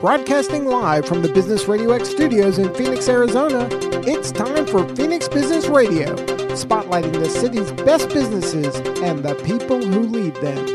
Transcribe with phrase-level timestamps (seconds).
[0.00, 3.66] Broadcasting live from the Business Radio X studios in Phoenix, Arizona,
[4.06, 6.14] it's time for Phoenix Business Radio,
[6.54, 10.66] spotlighting the city's best businesses and the people who lead them.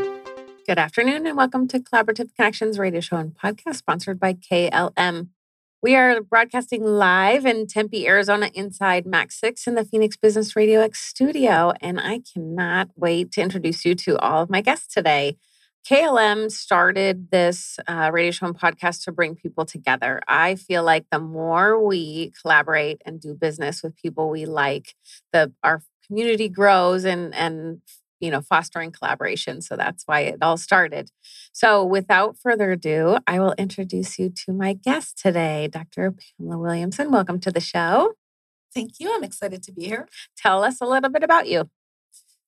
[0.66, 5.28] Good afternoon, and welcome to Collaborative Connections radio show and podcast sponsored by KLM.
[5.80, 10.80] We are broadcasting live in Tempe, Arizona, inside Max 6 in the Phoenix Business Radio
[10.80, 11.72] X studio.
[11.80, 15.36] And I cannot wait to introduce you to all of my guests today.
[15.88, 20.20] KLM started this uh, radio show and podcast to bring people together.
[20.28, 24.94] I feel like the more we collaborate and do business with people we like,
[25.32, 27.80] the our community grows and and
[28.20, 29.60] you know fostering collaboration.
[29.60, 31.10] So that's why it all started.
[31.52, 36.12] So without further ado, I will introduce you to my guest today, Dr.
[36.38, 37.10] Pamela Williamson.
[37.10, 38.12] Welcome to the show.
[38.72, 39.12] Thank you.
[39.14, 40.08] I'm excited to be here.
[40.36, 41.68] Tell us a little bit about you.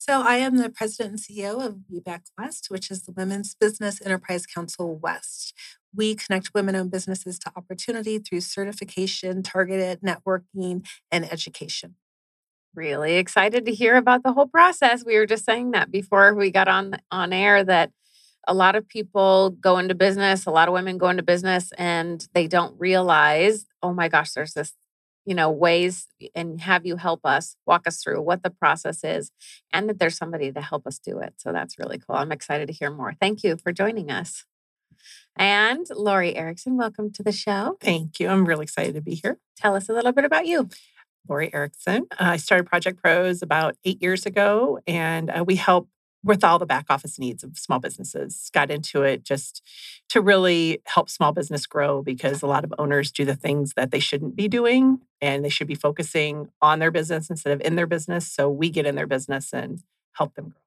[0.06, 4.02] So, I am the president and CEO of WBEC West, which is the Women's Business
[4.04, 5.54] Enterprise Council West.
[5.96, 11.94] We connect women owned businesses to opportunity through certification, targeted networking, and education.
[12.74, 15.06] Really excited to hear about the whole process.
[15.06, 17.90] We were just saying that before we got on on air that
[18.46, 22.28] a lot of people go into business, a lot of women go into business and
[22.34, 24.74] they don't realize, oh my gosh, there's this
[25.24, 29.30] you know ways and have you help us walk us through what the process is
[29.72, 32.66] and that there's somebody to help us do it so that's really cool i'm excited
[32.66, 34.44] to hear more thank you for joining us.
[35.36, 37.76] And lori erickson welcome to the show.
[37.80, 39.38] Thank you i'm really excited to be here.
[39.56, 40.68] Tell us a little bit about you.
[41.28, 45.88] Lori erickson uh, i started project pros about eight years ago and uh, we help
[46.24, 48.50] with all the back office needs of small businesses.
[48.52, 49.62] Got into it just
[50.08, 53.90] to really help small business grow because a lot of owners do the things that
[53.90, 57.76] they shouldn't be doing and they should be focusing on their business instead of in
[57.76, 58.26] their business.
[58.26, 60.60] So we get in their business and help them grow.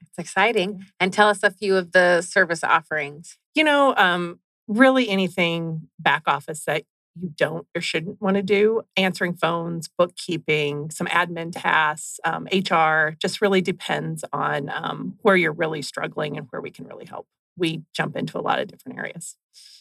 [0.00, 0.84] It's exciting.
[0.98, 3.38] And tell us a few of the service offerings.
[3.54, 6.84] You know, um, really anything back office that
[7.20, 13.16] you don't or shouldn't want to do answering phones bookkeeping some admin tasks um, hr
[13.20, 17.26] just really depends on um, where you're really struggling and where we can really help
[17.56, 19.36] we jump into a lot of different areas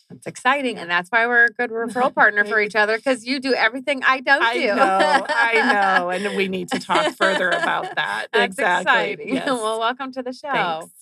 [0.09, 3.39] that's exciting, and that's why we're a good referral partner for each other because you
[3.39, 4.67] do everything I don't I do.
[4.67, 8.27] know, I know, and we need to talk further about that.
[8.31, 9.11] That's exactly.
[9.11, 9.27] exciting.
[9.37, 9.47] Yes.
[9.47, 10.49] well, welcome to the show.
[10.51, 10.93] Thanks.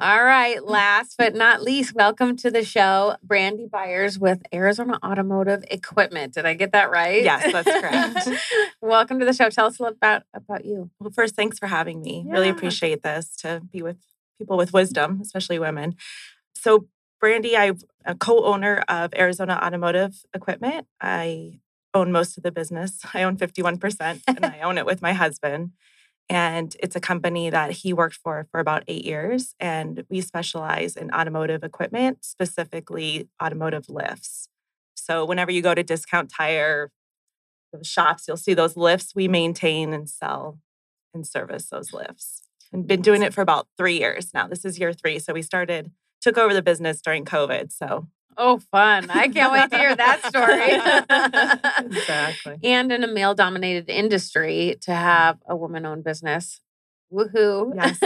[0.00, 0.62] All right.
[0.62, 6.34] Last but not least, welcome to the show, Brandy Byers with Arizona Automotive Equipment.
[6.34, 7.22] Did I get that right?
[7.22, 8.42] Yes, that's correct.
[8.82, 9.48] welcome to the show.
[9.50, 10.90] Tell us a little about about you.
[10.98, 12.24] Well, first, thanks for having me.
[12.26, 12.32] Yeah.
[12.32, 13.98] Really appreciate this to be with
[14.36, 15.94] people with wisdom, especially women.
[16.56, 16.88] So,
[17.20, 20.88] Brandy, I'm a co-owner of Arizona Automotive Equipment.
[21.00, 21.60] I
[21.94, 22.98] own most of the business.
[23.14, 25.70] I own 51%, and I own it with my husband.
[26.28, 29.54] And it's a company that he worked for for about eight years.
[29.60, 34.48] And we specialize in automotive equipment, specifically automotive lifts.
[34.94, 36.90] So whenever you go to discount tire
[37.82, 40.58] shops, you'll see those lifts we maintain and sell
[41.12, 42.42] and service those lifts.
[42.72, 44.48] And been doing it for about three years now.
[44.48, 45.18] This is year three.
[45.18, 47.70] So we started, took over the business during COVID.
[47.72, 49.10] So Oh, fun.
[49.10, 51.86] I can't wait to hear that story.
[51.98, 52.58] exactly.
[52.62, 54.96] And in a male dominated industry, to mm.
[54.96, 56.60] have a woman owned business.
[57.12, 57.72] Woohoo.
[57.74, 57.98] Yes.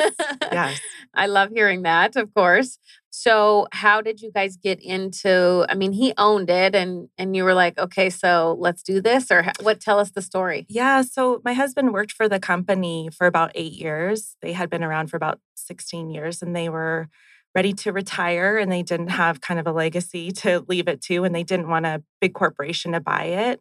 [0.52, 0.80] Yes.
[1.14, 2.78] I love hearing that, of course.
[3.10, 7.44] So, how did you guys get into I mean, he owned it and and you
[7.44, 10.66] were like, "Okay, so let's do this." Or what tell us the story?
[10.68, 14.36] Yeah, so my husband worked for the company for about 8 years.
[14.42, 17.08] They had been around for about 16 years and they were
[17.54, 21.25] ready to retire and they didn't have kind of a legacy to leave it to
[21.25, 23.60] and they didn't want a big corporation to buy it.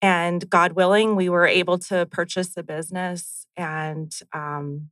[0.00, 4.90] And god willing we were able to purchase the business and um,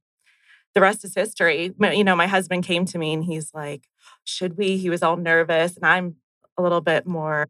[0.74, 1.72] the rest is history.
[1.80, 3.88] You know my husband came to me and he's like
[4.24, 4.76] should we?
[4.76, 6.16] He was all nervous and i'm
[6.58, 7.48] a little bit more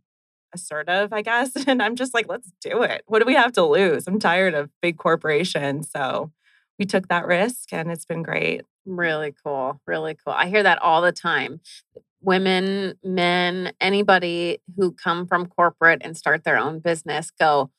[0.52, 3.02] assertive i guess and i'm just like let's do it.
[3.06, 4.06] What do we have to lose?
[4.06, 5.90] I'm tired of big corporations.
[5.90, 6.32] So
[6.78, 9.80] we took that risk and it's been great Really cool.
[9.86, 10.32] Really cool.
[10.32, 11.60] I hear that all the time.
[12.22, 17.70] Women, men, anybody who come from corporate and start their own business go,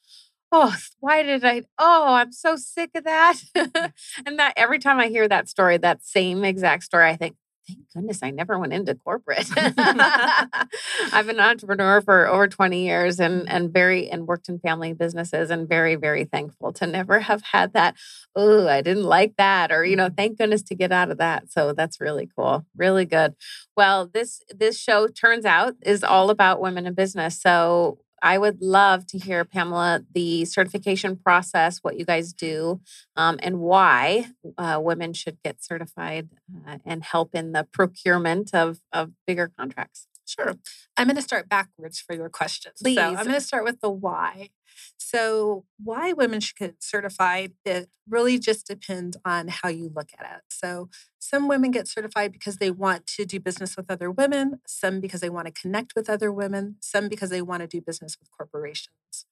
[0.52, 1.64] Oh, why did I?
[1.80, 3.38] Oh, I'm so sick of that.
[3.56, 7.36] and that every time I hear that story, that same exact story, I think,
[7.68, 9.50] thank goodness I never went into corporate.
[9.58, 14.94] I've been an entrepreneur for over 20 years and and very and worked in family
[14.94, 17.96] businesses and very, very thankful to never have had that,
[18.36, 19.72] oh, I didn't like that.
[19.72, 20.16] Or, you know, mm-hmm.
[20.16, 21.52] thank goodness to get out of that.
[21.52, 22.66] So that's really cool.
[22.76, 23.36] Really good.
[23.76, 27.40] Well, this this show turns out is all about women in business.
[27.42, 32.82] So I would love to hear, Pamela, the certification process, what you guys do,
[33.16, 34.28] um, and why
[34.58, 36.30] uh, women should get certified
[36.68, 40.08] uh, and help in the procurement of, of bigger contracts.
[40.26, 40.58] Sure.
[40.98, 42.74] I'm going to start backwards for your question.
[42.82, 42.96] Please.
[42.96, 44.50] So I'm going to start with the why.
[44.98, 50.26] So, why women should get certified, it really just depends on how you look at
[50.26, 50.42] it.
[50.50, 50.90] So,
[51.20, 55.22] some women get certified because they want to do business with other women, some because
[55.22, 58.30] they want to connect with other women, some because they want to do business with
[58.32, 59.26] corporations.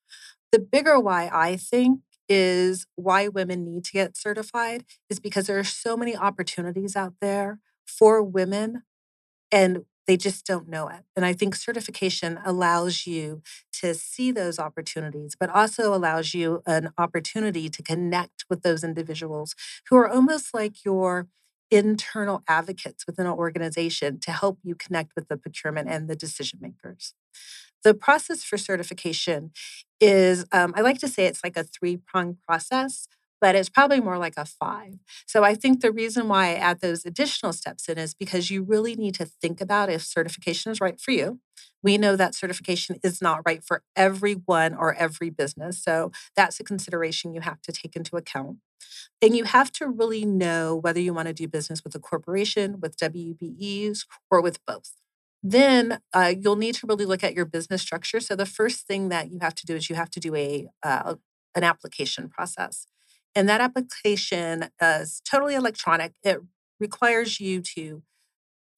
[0.52, 5.60] The bigger why I think is why women need to get certified is because there
[5.60, 8.84] are so many opportunities out there for women
[9.52, 11.04] and they just don't know it.
[11.16, 13.42] And I think certification allows you
[13.82, 19.56] to see those opportunities, but also allows you an opportunity to connect with those individuals
[19.90, 21.28] who are almost like your
[21.72, 26.60] internal advocates within an organization to help you connect with the procurement and the decision
[26.62, 27.14] makers.
[27.84, 29.52] The process for certification
[30.00, 33.08] is, um, I like to say it's like a three pronged process
[33.42, 34.96] but it's probably more like a five.
[35.28, 38.64] So I think the reason why I add those additional steps in is because you
[38.64, 41.40] really need to think about if certification is right for you.
[41.84, 45.84] We know that certification is not right for everyone or every business.
[45.84, 48.58] So that's a consideration you have to take into account.
[49.22, 52.80] And you have to really know whether you want to do business with a corporation,
[52.80, 54.94] with WBEs, or with both.
[55.44, 58.20] Then uh, you'll need to really look at your business structure.
[58.20, 60.68] So the first thing that you have to do is you have to do a
[60.82, 61.16] uh,
[61.54, 62.88] an application process.
[63.36, 66.14] And that application is totally electronic.
[66.24, 66.40] It
[66.80, 68.02] requires you to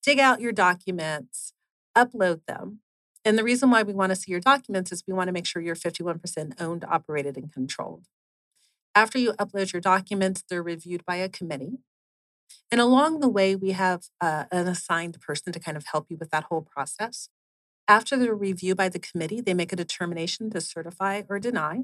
[0.04, 1.54] dig out your documents,
[1.96, 2.80] upload them.
[3.24, 5.46] And the reason why we want to see your documents is we want to make
[5.46, 8.06] sure you're 51% owned, operated, and controlled.
[8.96, 11.80] After you upload your documents, they're reviewed by a committee.
[12.72, 16.18] And along the way, we have uh, an assigned person to kind of help you
[16.18, 17.30] with that whole process.
[17.88, 21.84] After the review by the committee, they make a determination to certify or deny.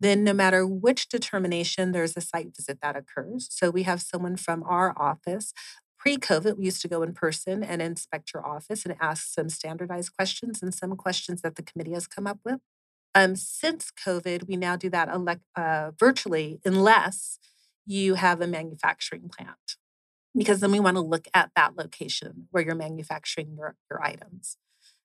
[0.00, 3.48] Then, no matter which determination, there's a site visit that occurs.
[3.50, 5.52] So, we have someone from our office.
[5.98, 9.48] Pre COVID, we used to go in person and inspect your office and ask some
[9.48, 12.60] standardized questions and some questions that the committee has come up with.
[13.14, 17.38] Um, since COVID, we now do that elect, uh, virtually unless
[17.86, 19.76] you have a manufacturing plant,
[20.36, 24.56] because then we want to look at that location where you're manufacturing your, your items.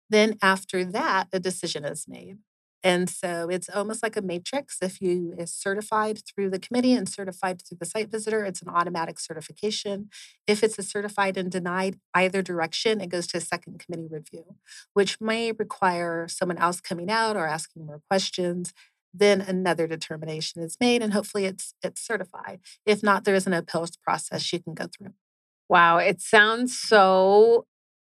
[0.09, 2.39] Then, after that, a decision is made.
[2.83, 4.77] And so it's almost like a matrix.
[4.81, 8.69] If you is certified through the committee and certified through the site visitor, it's an
[8.69, 10.09] automatic certification.
[10.47, 14.55] If it's a certified and denied either direction, it goes to a second committee review,
[14.93, 18.73] which may require someone else coming out or asking more questions.
[19.13, 22.59] Then another determination is made, and hopefully it's it's certified.
[22.85, 25.13] If not, there is an appeals process you can go through.
[25.67, 27.65] Wow, it sounds so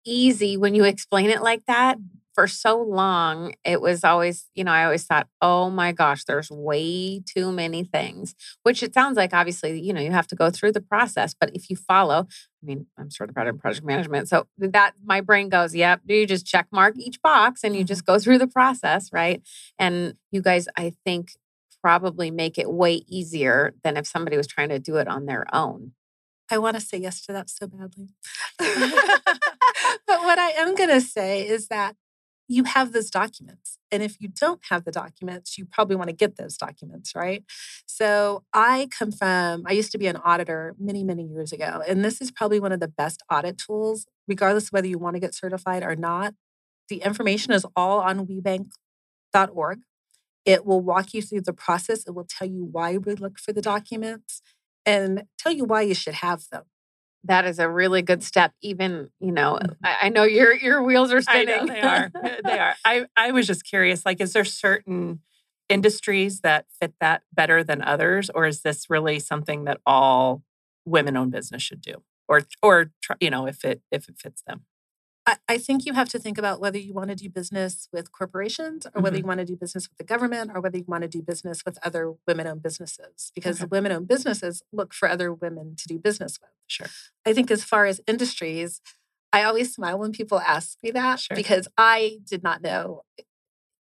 [0.05, 1.99] easy when you explain it like that
[2.35, 6.51] for so long, it was always, you know, I always thought, oh my gosh, there's
[6.51, 8.35] way too many things,
[8.65, 11.35] which it sounds like obviously, you know, you have to go through the process.
[11.39, 12.27] But if you follow,
[12.63, 14.29] I mean, I'm sort of certified in project management.
[14.29, 17.83] So that my brain goes, yep, do you just check mark each box and you
[17.83, 17.87] mm-hmm.
[17.87, 19.41] just go through the process, right?
[19.79, 21.33] And you guys, I think,
[21.83, 25.45] probably make it way easier than if somebody was trying to do it on their
[25.55, 25.93] own.
[26.51, 28.09] I want to say yes to that so badly.
[30.07, 31.97] but what I am going to say is that
[32.49, 33.79] you have those documents.
[33.91, 37.43] And if you don't have the documents, you probably want to get those documents, right?
[37.87, 41.83] So I come from, I used to be an auditor many, many years ago.
[41.87, 45.17] And this is probably one of the best audit tools, regardless of whether you want
[45.17, 46.35] to get certified or not.
[46.89, 49.79] The information is all on webank.org.
[50.45, 52.07] It will walk you through the process.
[52.07, 54.43] It will tell you why we look for the documents
[54.85, 56.65] and tell you why you should have them
[57.25, 58.53] that is a really good step.
[58.63, 59.73] Even you know, mm-hmm.
[59.85, 61.67] I, I know your your wheels are spinning.
[61.67, 62.11] they are.
[62.45, 62.75] they are.
[62.85, 64.05] I I was just curious.
[64.05, 65.21] Like, is there certain
[65.69, 70.43] industries that fit that better than others, or is this really something that all
[70.85, 72.91] women-owned business should do, or or
[73.21, 74.63] you know, if it if it fits them?
[75.27, 78.13] I, I think you have to think about whether you want to do business with
[78.13, 79.03] corporations or mm-hmm.
[79.03, 81.23] whether you want to do business with the government or whether you want to do
[81.23, 83.69] business with other women owned businesses because okay.
[83.71, 86.51] women owned businesses look for other women to do business with.
[86.67, 86.89] Sure.
[87.25, 88.81] I think as far as industries,
[89.33, 91.37] I always smile when people ask me that sure.
[91.37, 93.03] because I did not know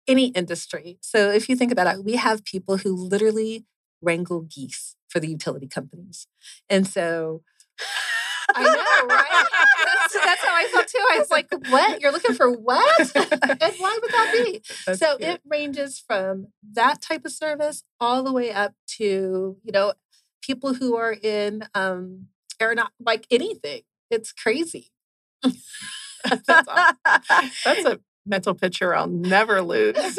[0.07, 0.97] any industry.
[1.01, 3.65] So if you think about it, we have people who literally
[4.01, 6.27] wrangle geese for the utility companies.
[6.69, 7.41] And so
[8.55, 9.45] I know, right?
[9.86, 11.05] That's, that's, how I felt too.
[11.12, 12.01] I was like, what?
[12.01, 13.15] You're looking for what?
[13.15, 14.62] and why would that be?
[14.86, 15.29] That's so cute.
[15.29, 19.93] it ranges from that type of service all the way up to, you know,
[20.41, 22.27] people who are in um
[22.62, 23.81] not like anything.
[24.10, 24.91] It's crazy.
[25.43, 26.98] that's, awesome.
[27.05, 29.96] that's a mental picture I'll never lose.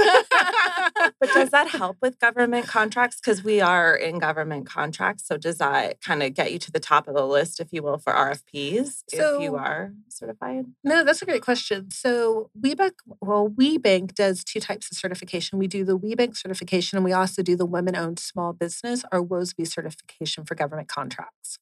[1.20, 3.16] but does that help with government contracts?
[3.20, 5.26] Because we are in government contracts.
[5.26, 7.82] So does that kind of get you to the top of the list, if you
[7.82, 10.66] will, for RFPs So- if you are certified?
[10.82, 11.90] No, that's a great question.
[11.90, 15.58] So WBEC, well, WBEC does two types of certification.
[15.58, 19.66] We do the WBEC certification, and we also do the Women-Owned Small Business or WOSB
[19.66, 21.58] certification for government contracts.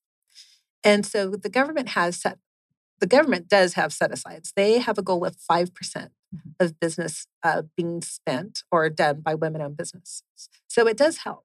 [0.84, 2.38] And so the government has set,
[2.98, 4.52] the government does have set asides.
[4.56, 6.21] They have a goal of five percent Mhm.
[6.60, 10.22] Of business uh, being spent or done by women-owned businesses.
[10.68, 11.44] So it does help.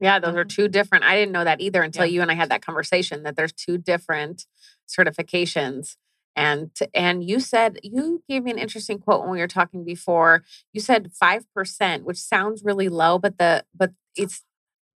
[0.00, 0.48] Yeah, those are Mhm.
[0.50, 1.04] two different.
[1.04, 2.12] I didn't know that either until Yeah.
[2.14, 4.46] you and I had that conversation that there's two different
[4.88, 5.96] certifications.
[6.34, 10.44] And and you said you gave me an interesting quote when we were talking before.
[10.74, 14.42] You said 5%, which sounds really low, but the but it's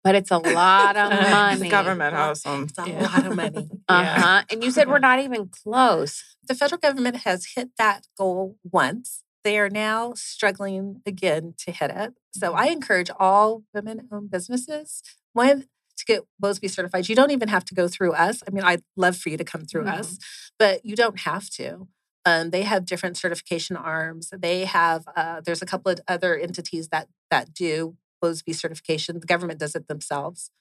[0.09, 1.59] but it's a lot of Uh, money.
[1.61, 2.63] The government has them.
[2.63, 3.01] It's a Yeah.
[3.03, 3.69] lot of money.
[3.87, 4.43] Uh-huh.
[4.51, 6.23] And you said we're not even close.
[6.47, 9.23] the federal government has hit that goal once.
[9.43, 12.13] They are now struggling again to hit it.
[12.33, 15.01] So I encourage all women owned businesses
[15.33, 15.65] one
[15.97, 17.07] to get WOSB certified.
[17.09, 18.41] You don't even have to go through us.
[18.47, 20.17] I mean, I'd love for you to come through us,
[20.57, 21.87] but you don't have to.
[22.25, 24.29] Um, they have different certification arms.
[24.47, 29.19] They have uh, there's a couple of other entities that that do WOSB certification.
[29.19, 30.51] The government does it themselves.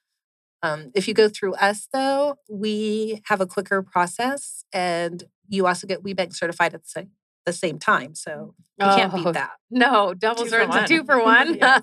[0.62, 5.87] Um, if you go through us, though, we have a quicker process, and you also
[5.87, 7.11] get WBEC certified at the same,
[7.47, 8.15] the same time.
[8.15, 9.53] So you can't Oh, beat that.
[9.71, 11.55] No, double Two for certs, two for one.
[11.61, 11.83] Yes.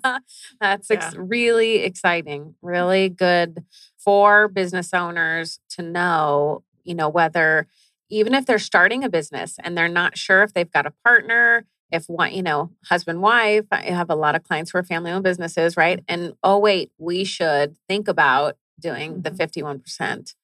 [0.59, 2.55] That's ex- really exciting.
[2.61, 3.63] Really good
[3.97, 7.67] for business owners to know, you know, whether
[8.09, 11.65] even if they're starting a business and they're not sure if they've got a partner,
[11.95, 15.11] if one, you know, husband, wife, I have a lot of clients who are family
[15.11, 16.03] owned businesses, right?
[16.07, 19.37] And oh, wait, we should think about doing the Mhm.
[19.37, 20.35] 51%.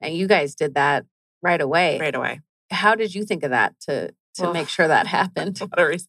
[0.00, 1.04] And you guys did that
[1.42, 1.98] right away.
[1.98, 2.40] right away.
[2.70, 5.56] How did you think of that to to Well, make sure that happened?
[5.60, 6.08] A lot of reasons.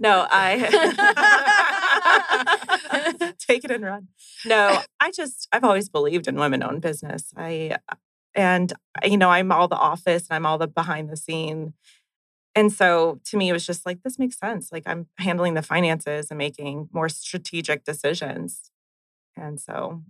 [0.00, 0.56] No, I
[3.38, 4.08] take it and run.
[4.44, 7.32] No, I just I've always believed in women-owned business.
[7.36, 7.76] I
[8.34, 8.72] and
[9.04, 11.74] you know I'm all the office and I'm all the behind the scene,
[12.54, 14.70] and so to me it was just like this makes sense.
[14.72, 18.70] Like I'm handling the finances and making more strategic decisions,
[19.36, 20.02] and so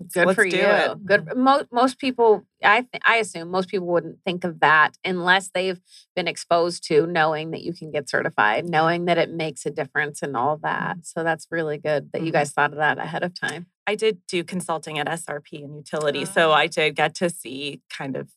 [0.00, 0.62] let's, Good let's for do you.
[0.66, 1.06] it.
[1.06, 1.36] Good.
[1.36, 5.80] Most most people, I th- I assume most people wouldn't think of that unless they've
[6.16, 10.20] been exposed to knowing that you can get certified, knowing that it makes a difference
[10.22, 10.98] and all that.
[11.06, 12.34] So that's really good that you Mhm.
[12.34, 13.66] guys thought of that ahead of time.
[13.86, 16.54] I did do consulting at SRP and utility, so Ah.
[16.54, 18.30] I did get to see kind of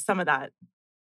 [0.00, 0.52] some of that.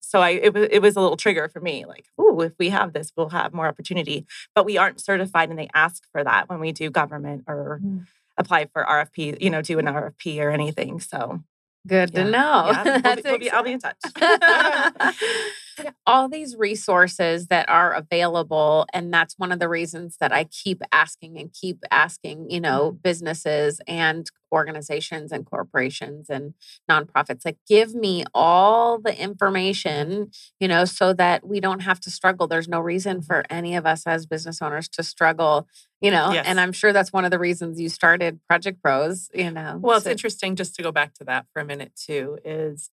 [0.08, 2.68] So I it was it was a little trigger for me, like, ooh, if we
[2.70, 4.24] have this, we'll have more opportunity.
[4.54, 8.06] But we aren't certified, and they ask for that when we do government or Mm.
[8.38, 11.00] apply for RFP, you know, do an RFP or anything.
[11.00, 11.42] So
[11.86, 12.24] Good yeah.
[12.24, 12.70] to know.
[12.72, 13.00] Yeah.
[13.04, 13.96] We'll be, we'll be- I'll be in touch.
[16.06, 20.82] all these resources that are available and that's one of the reasons that i keep
[20.92, 22.96] asking and keep asking you know Mm-hmm.
[23.02, 26.54] businesses and organizations and corporations and
[26.90, 30.30] nonprofits like give me all the information
[30.60, 33.86] you know so that we don't have to struggle there's no reason for any of
[33.86, 35.66] us as business owners to struggle
[36.00, 36.46] you know Yes.
[36.46, 39.96] and i'm sure that's one of the reasons you started project pros you know Well,
[39.96, 42.38] it's so- interesting just to go back to that for a minute too.
[42.44, 42.90] Is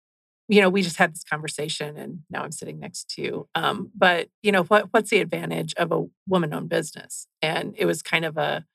[0.47, 3.49] you know we just had this conversation, and now I'm sitting next to you.
[3.55, 4.87] Um, but you know what?
[4.91, 7.27] What's the advantage of a woman-owned business?
[7.41, 8.65] And it was kind of a,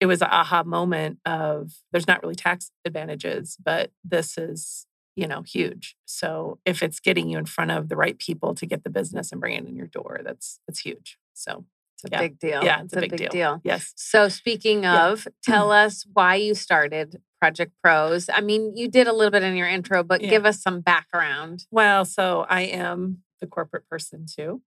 [0.00, 5.26] it was an aha moment of there's not really tax advantages, but this is you
[5.26, 5.96] know huge.
[6.06, 9.32] So if it's getting you in front of the right people to get the business
[9.32, 11.18] and bring it in your door, that's that's huge.
[11.34, 12.18] So it's a yeah.
[12.18, 13.30] big deal Yeah, it's a big deal.
[13.30, 13.60] deal.
[13.64, 15.06] yes, So speaking Yeah.
[15.12, 18.28] of, tell us why you started Project Pros.
[18.32, 20.30] I mean, you did a little bit in your intro, but Yeah.
[20.30, 21.66] give us some background.
[21.70, 24.62] Well, so I am the corporate person too.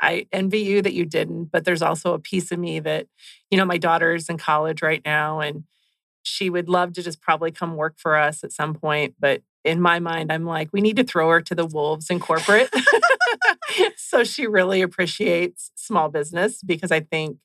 [0.00, 3.06] I envy you that you didn't, but there's also a piece of me that,
[3.50, 5.64] you know, my daughter's in college right now and
[6.22, 9.14] she would love to just probably come work for us at some point.
[9.18, 12.20] But in my mind, I'm like, we need to throw her to the wolves in
[12.20, 12.74] corporate.
[13.96, 17.38] so she really appreciates small business because I think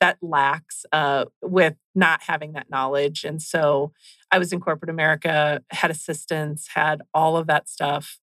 [0.00, 3.24] that lacks uh, with not having that knowledge.
[3.24, 3.92] And so
[4.30, 8.18] I was in corporate America, had assistants, had all of that stuff.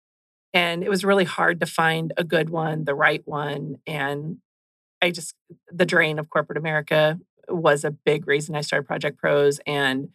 [0.54, 3.76] And it was really hard to find a good one, the right one.
[3.86, 4.38] And
[5.02, 5.36] I just,
[5.72, 9.60] the drain of corporate America was a big reason I started Project Pros.
[9.66, 10.10] And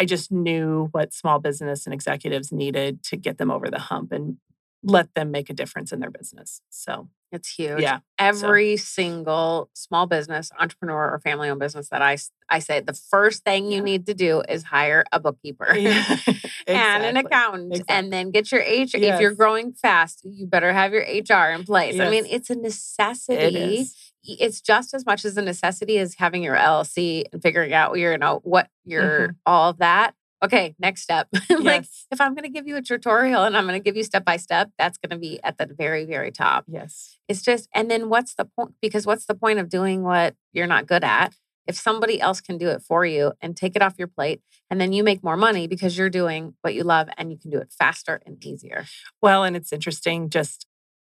[0.00, 4.12] I just knew what small business and executives needed to get them over the hump
[4.12, 4.36] and
[4.82, 6.60] let them make a difference in their business.
[6.68, 7.80] So It's huge.
[7.80, 7.98] Yeah.
[8.18, 12.16] Every single small business, entrepreneur, or family owned business that I,
[12.48, 16.16] I say the first thing you need to do is hire a bookkeeper Yeah,
[16.66, 17.20] and an exactly.
[17.20, 17.96] accountant Exactly.
[17.96, 18.94] and then get your H.
[18.94, 21.98] If you're growing fast, you better have your HR in place.
[22.00, 23.80] I mean, it's a necessity.
[23.80, 23.88] It
[24.26, 28.16] it's just as much as a necessity as having your LLC and figuring out you
[28.18, 28.90] know, what mm-hmm.
[28.90, 30.14] your all of that.
[30.44, 31.28] Okay, next step.
[31.50, 32.12] like Mm-hmm.
[32.12, 34.24] If I'm going to give you a tutorial and I'm going to give you step
[34.24, 36.64] by step, that's going to be at the very, very top.
[36.68, 37.18] Yes.
[37.28, 38.74] It's just, and then what's the point?
[38.80, 41.34] Because what's the point of doing what you're not good at
[41.66, 44.40] if somebody else can do it for you and take it off your plate,
[44.70, 47.50] and then you make more money because you're doing what you love and you can
[47.50, 48.86] do it faster and easier.
[49.20, 50.66] Well, and it's interesting, just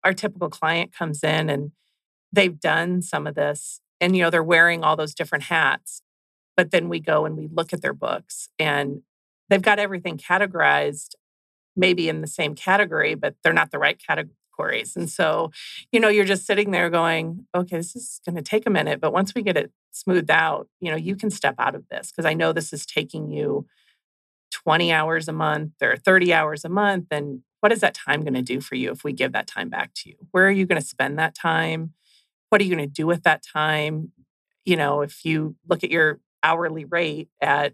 [0.03, 1.71] our typical client comes in and
[2.33, 6.01] they've done some of this and, you know, they're wearing all those different hats.
[6.57, 9.03] But then we go and we look at their books and
[9.51, 11.15] they've got everything categorized,
[11.75, 14.95] maybe in the same category, but they're not the right categories.
[14.95, 15.51] And so,
[15.91, 19.01] you know, you're just sitting there going, okay, this is going to take a minute.
[19.01, 22.11] But once we get it smoothed out, you know, you can step out of this
[22.11, 23.67] because I know this is taking you
[24.51, 27.07] 20 hours a month or 30 hours a month.
[27.11, 29.69] And what is that time going to do for you if we give that time
[29.69, 30.15] back to you?
[30.31, 31.93] Where are you going to spend that time?
[32.49, 34.11] What are you going to do with that time?
[34.63, 37.73] You know, if you look at your hourly rate at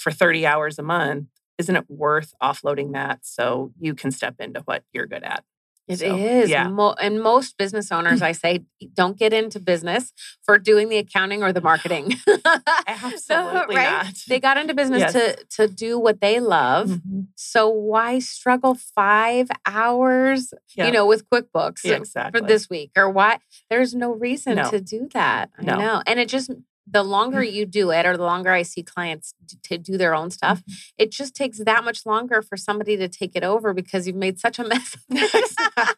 [0.00, 1.26] for 30 hours a month,
[1.58, 5.44] isn't it worth offloading that so you can step into what you're good at?
[5.88, 6.68] It is, So, yeah.
[6.68, 8.64] Mo- and most business owners, I say,
[8.94, 10.12] don't get into business
[10.44, 12.14] for doing the accounting or the marketing.
[12.86, 14.04] Absolutely right?
[14.04, 14.14] not.
[14.28, 15.12] They got into business Yes.
[15.12, 16.88] to to do what they love.
[16.88, 17.26] Mhm.
[17.34, 20.86] So why struggle five hours, Yeah.
[20.86, 23.38] you know, with QuickBooks Yeah, for this week or why?
[23.68, 24.70] There's no reason No.
[24.70, 25.50] to do that.
[25.58, 25.76] I No.
[25.76, 26.02] know.
[26.06, 26.50] And it just
[26.90, 30.14] the longer you do it or the longer I see clients d- to do their
[30.14, 30.72] own stuff, Mm-hmm.
[30.98, 34.38] it just takes that much longer for somebody to take it over because you've made
[34.40, 34.96] such a mess.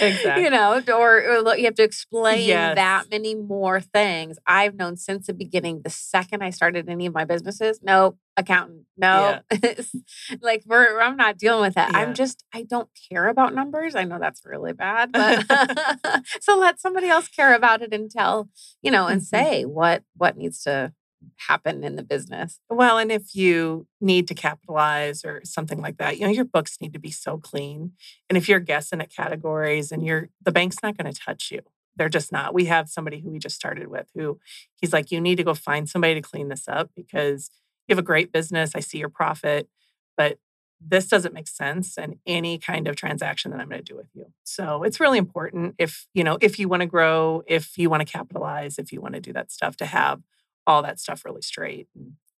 [0.00, 0.42] exactly.
[0.48, 2.76] You know, or, or you have to explain Yes.
[2.76, 4.38] that many more things.
[4.46, 5.82] I've known since the beginning.
[5.82, 9.40] The second I started any of my businesses, no accountant, no,
[10.40, 11.90] like we're, I'm not dealing with that.
[11.92, 11.98] Yeah.
[11.98, 13.94] I'm just I don't care about numbers.
[13.94, 15.44] I know that's really bad, but
[16.40, 18.48] so let somebody else care about it and tell
[18.82, 19.24] you know and Mhm.
[19.24, 20.92] say what what needs to
[21.36, 22.60] happen in the business.
[22.70, 26.78] Well, and if you need to capitalize or something like that, you know, your books
[26.80, 27.92] need to be so clean.
[28.28, 31.60] And if you're guessing at categories and you're the bank's not going to touch you.
[31.96, 32.54] They're just not.
[32.54, 34.38] We have somebody who we just started with who
[34.76, 37.50] he's like, you need to go find somebody to clean this up because
[37.86, 38.72] you have a great business.
[38.74, 39.68] I see your profit,
[40.16, 40.38] but
[40.80, 44.10] this doesn't make sense in any kind of transaction that I'm going to do with
[44.14, 44.26] you.
[44.44, 48.06] So it's really important if, you know, if you want to grow, if you want
[48.06, 50.22] to capitalize, if you want to do that stuff, to have
[50.68, 51.88] all that stuff really straight.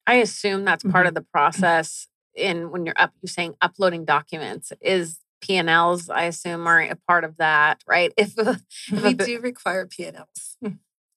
[0.06, 1.08] I assume that's part Mhm.
[1.08, 6.66] of the process in when you're up you're saying uploading documents is P&Ls I assume
[6.66, 8.12] are a part of that, right?
[8.18, 8.34] If
[8.92, 10.56] we do require P&Ls.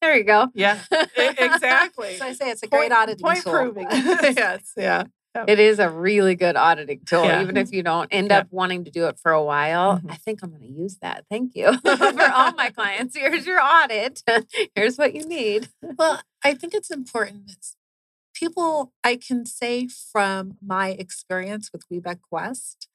[0.02, 0.47] there you go.
[0.56, 0.80] Yeah,
[1.17, 2.17] exactly.
[2.17, 3.54] So I say it's a great auditing point tool.
[3.54, 3.88] proving.
[3.91, 5.04] yes, yeah.
[5.48, 7.41] It is a really good auditing tool, Yeah.
[7.41, 8.39] even if you don't end Yeah.
[8.39, 10.00] up wanting to do it for a while.
[10.00, 10.12] Mhm.
[10.12, 11.26] I think I'm going to use that.
[11.30, 13.15] Thank you for all my clients.
[13.15, 14.24] Here's your audit.
[14.76, 15.70] Here's what you need.
[15.82, 17.50] Well, I think it's important.
[17.52, 17.76] It's
[18.34, 22.88] people, I can say from my experience with WBEC West,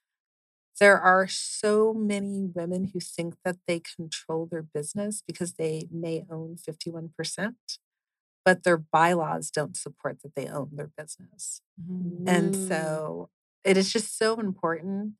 [0.78, 6.26] there are so many women who think that they control their business because they may
[6.30, 7.54] own 51%,
[8.46, 11.60] but their bylaws don't support that they own their business.
[12.26, 12.68] And Mm.
[12.68, 13.28] so
[13.64, 15.14] it is just so important.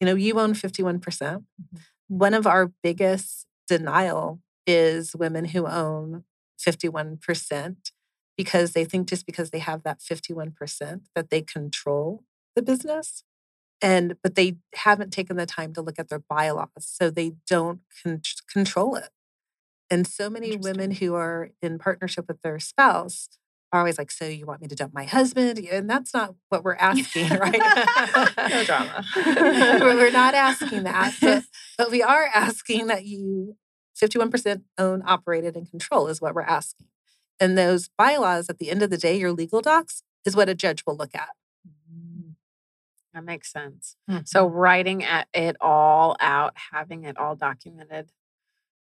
[0.00, 1.44] You know, you own 51%.
[1.60, 1.78] Mm-hmm.
[2.26, 6.24] One of our biggest denial is women who own
[6.58, 7.92] 51%
[8.36, 12.22] because they think just because they have that 51% that they control
[12.54, 13.24] the business.
[13.82, 17.80] And but they haven't taken the time to look at their bylaws, so they don't
[18.02, 19.10] con- control it.
[19.90, 23.28] And so many women who are in partnership with their spouse
[23.72, 26.64] are always like, "So you want me to dump my husband?" And that's not what
[26.64, 27.60] we're asking, right?
[28.50, 29.04] no drama.
[29.16, 31.44] we're not asking that, but,
[31.78, 33.56] but we are asking that you
[34.00, 36.86] 51% own, operated, and control is what we're asking.
[37.40, 40.54] And those bylaws, at the end of the day, your legal docs is what a
[40.54, 41.30] judge will look at.
[43.14, 43.96] That makes sense.
[44.08, 44.28] Mhm.
[44.28, 48.12] So writing it all out, having it all documented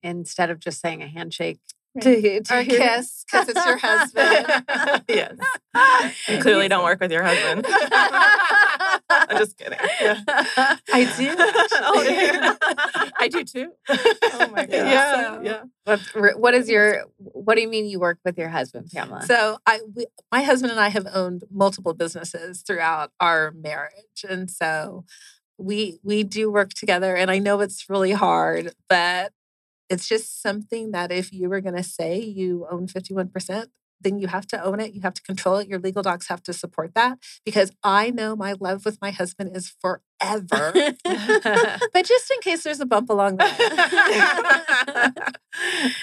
[0.03, 1.59] instead of just saying a handshake
[2.01, 5.03] to, to Or a kiss because it's your husband.
[5.07, 5.35] yes.
[6.27, 7.65] You clearly don't work with your husband.
[9.09, 9.77] I'm just kidding.
[10.01, 10.19] Yeah.
[10.27, 11.35] I do.
[11.37, 13.09] oh, yeah.
[13.19, 13.71] I do too.
[13.89, 14.71] Oh my god.
[14.71, 15.63] Yeah, So- yeah.
[15.85, 19.23] What's what is your what do you mean you work with your husband, Pamela?
[19.23, 24.49] So I, we, my husband and I have owned multiple businesses throughout our marriage, and
[24.49, 25.03] so
[25.57, 27.15] we we do work together.
[27.15, 29.33] And I know it's really hard, but
[29.89, 33.67] It's just something that if you were going to say you own 51%,
[34.03, 34.93] then you have to own it.
[34.93, 35.67] You have to control it.
[35.67, 39.55] Your legal docs have to support that because I know my love with my husband
[39.55, 40.01] is forever.
[41.03, 45.11] but just in case there's a bump along the way.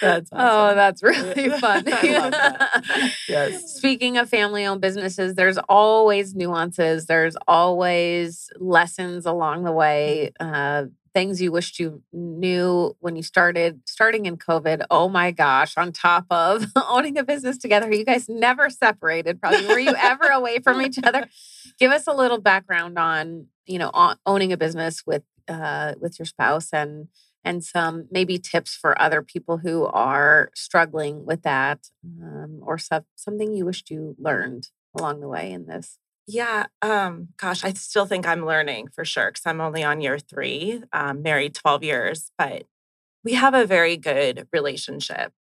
[0.00, 1.84] That's Oh, that's really fun.
[1.84, 3.12] That.
[3.28, 3.74] Yes.
[3.74, 10.84] Speaking of family owned businesses, there's always nuances, there's always lessons along the way, uh,
[11.12, 14.84] things you wished you knew when you started, starting in COVID.
[14.90, 19.66] Oh my gosh, on top of owning a business together, you guys never separated, probably.
[19.66, 21.28] Were you ever away from each other?
[21.78, 26.18] Give us a little background on, you know, on owning a business with uh, with
[26.18, 27.08] your spouse and
[27.44, 31.88] and some maybe tips for other people who are struggling with that
[32.22, 34.68] um, or some, something you wished you learned
[34.98, 35.98] along the way in this
[36.32, 40.18] Yeah, um, gosh, I still think I'm learning for sure because I'm only on year
[40.18, 42.64] three, um, married 12 years, but
[43.24, 45.32] we have a very good relationship.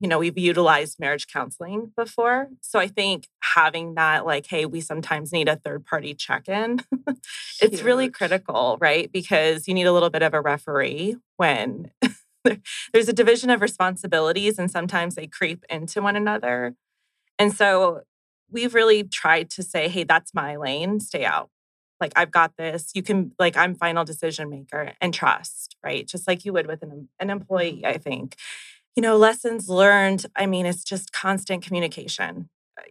[0.00, 2.48] You know, we've utilized marriage counseling before.
[2.62, 6.80] So I think having that, like, hey, we sometimes need a third party check in,
[7.62, 9.10] it's really critical, right?
[9.12, 11.90] Because you need a little bit of a referee when
[12.92, 16.74] there's a division of responsibilities and sometimes they creep into one another.
[17.38, 18.02] And so
[18.52, 21.50] we've really tried to say, hey, that's my lane, stay out.
[22.00, 22.90] Like, I've got this.
[22.94, 26.06] You can, like, I'm final decision maker and trust, right?
[26.06, 27.30] Just like you would with an, an mm-hmm.
[27.30, 28.36] employee, I think.
[28.96, 32.50] You know, lessons learned, I mean, it's just constant communication.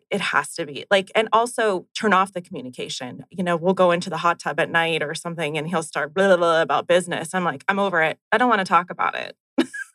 [0.10, 3.26] It has to be like, and also turn off the communication.
[3.30, 6.14] You know, we'll go into the hot tub at night or something and he'll start
[6.14, 7.34] blah, blah, blah about business.
[7.34, 8.18] I'm like, I'm over it.
[8.32, 9.36] I don't want to talk about it.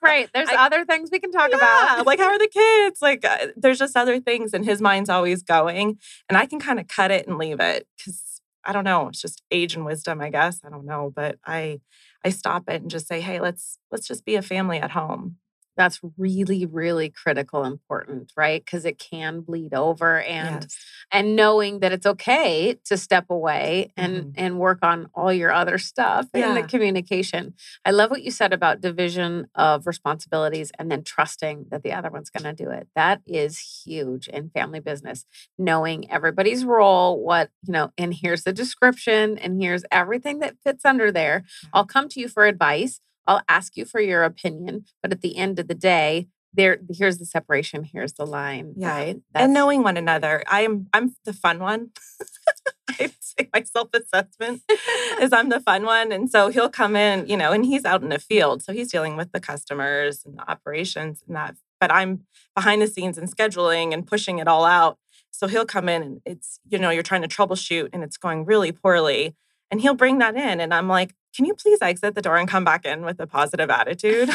[0.02, 3.00] Right there's I- other things we can talk Yeah, about like how are the kids?
[3.02, 5.98] Like uh, there's just other things and his mind's always going
[6.28, 8.22] and I can kind of cut it and leave it cuz
[8.68, 10.60] I don't know, it's just age and wisdom, I guess.
[10.64, 11.80] I don't know, but I
[12.24, 15.36] I stop it and just say, "Hey, let's let's just be a family at home."
[15.76, 18.64] That's really really critical important right?
[18.64, 20.76] Because it can bleed over and Yes.
[21.12, 24.32] and knowing that it's okay to step away and Mhm.
[24.36, 27.54] and work on all your other stuff in the communication.
[27.84, 32.10] I love what you said about division of responsibilities and then trusting that the other
[32.10, 32.88] one's going to do it.
[32.94, 35.24] That is huge in family business.
[35.58, 40.84] Knowing everybody's role what you know and here's the description and here's everything that fits
[40.84, 41.44] under there.
[41.72, 45.36] I'll come to you for advice i'll ask you for your opinion but at the
[45.36, 48.90] end of the day there here's the separation here's the line Yeah.
[48.96, 50.42] right and knowing one another.
[50.46, 51.90] I'm I'm the fun one.
[52.88, 54.62] I say my self assessment
[55.20, 58.02] is I'm the fun one, and so he'll come in, you know, and he's out
[58.02, 61.56] in the field, so he's dealing with the customers and the operations and that.
[61.80, 64.98] But I'm behind the scenes and scheduling and pushing it all out.
[65.30, 68.46] So he'll come in and it's you know you're trying to troubleshoot and it's going
[68.46, 69.34] really poorly,
[69.70, 72.48] and he'll bring that in, and I'm like, can you please exit the door and
[72.48, 74.30] come back in with a positive attitude?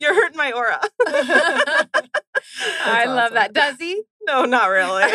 [0.00, 0.80] You're hurting my aura.
[1.06, 1.88] I
[2.84, 3.52] That's love that.
[3.52, 4.02] Does he?
[4.26, 5.02] No, not really.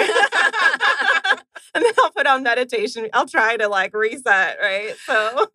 [1.76, 3.08] and then I'll put on meditation.
[3.14, 4.96] I'll try to like reset, right?
[5.06, 5.48] So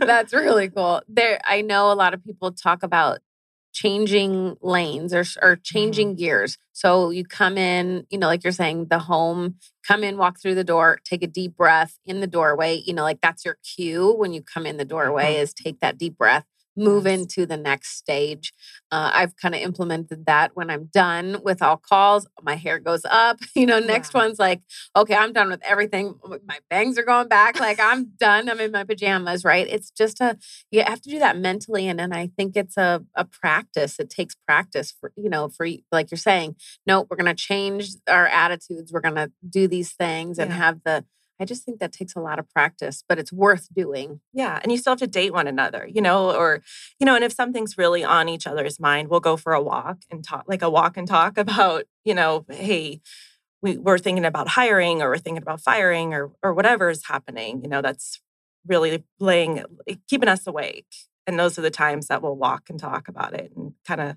[0.00, 1.02] That's really cool.
[1.08, 3.18] There, I know a lot of people talk about
[3.76, 5.62] changing lanes or Mm-hmm.
[5.64, 6.56] changing gears.
[6.72, 10.54] So you come in, you know, like you're saying, the home, come in, walk through
[10.56, 12.82] the door, take a deep breath in the doorway.
[12.86, 15.42] You know, like that's your cue when you come in the doorway Mhm.
[15.42, 16.44] is take that deep breath.
[16.76, 17.18] Move Yes.
[17.20, 18.52] into the next stage.
[18.92, 22.26] Uh, I've kind of implemented that when I'm done with all calls.
[22.42, 23.38] My hair goes up.
[23.56, 24.20] You know, next Yeah.
[24.20, 24.60] one's like,
[24.94, 26.14] okay, I'm done with everything.
[26.44, 27.58] My bangs are going back.
[27.58, 28.48] Like I'm done.
[28.50, 29.66] I'm in my pajamas, right?
[29.66, 30.36] It's just a,
[30.70, 31.88] you have to do that mentally.
[31.88, 33.98] And then I think it's a, a practice.
[33.98, 37.90] It takes practice for, you know, for, like you're saying, no, we're going to change
[38.08, 38.92] our attitudes.
[38.92, 40.56] We're going to do these things and Yeah.
[40.58, 41.04] have the,
[41.38, 44.20] I just think that takes a lot of practice, but it's worth doing.
[44.32, 46.62] yeah, and you still have to date one another, you know, or
[46.98, 49.98] you know, and if something's really on each other's mind, we'll go for a walk
[50.10, 53.00] and talk, like a walk and talk about, you know, hey,
[53.62, 57.62] we, we're thinking about hiring or we're thinking about firing or or whatever is happening.
[57.62, 58.20] You know, that's
[58.66, 59.64] really laying,
[60.08, 60.86] keeping us awake.
[61.26, 64.16] And those are the times that we'll walk and talk about it and kind of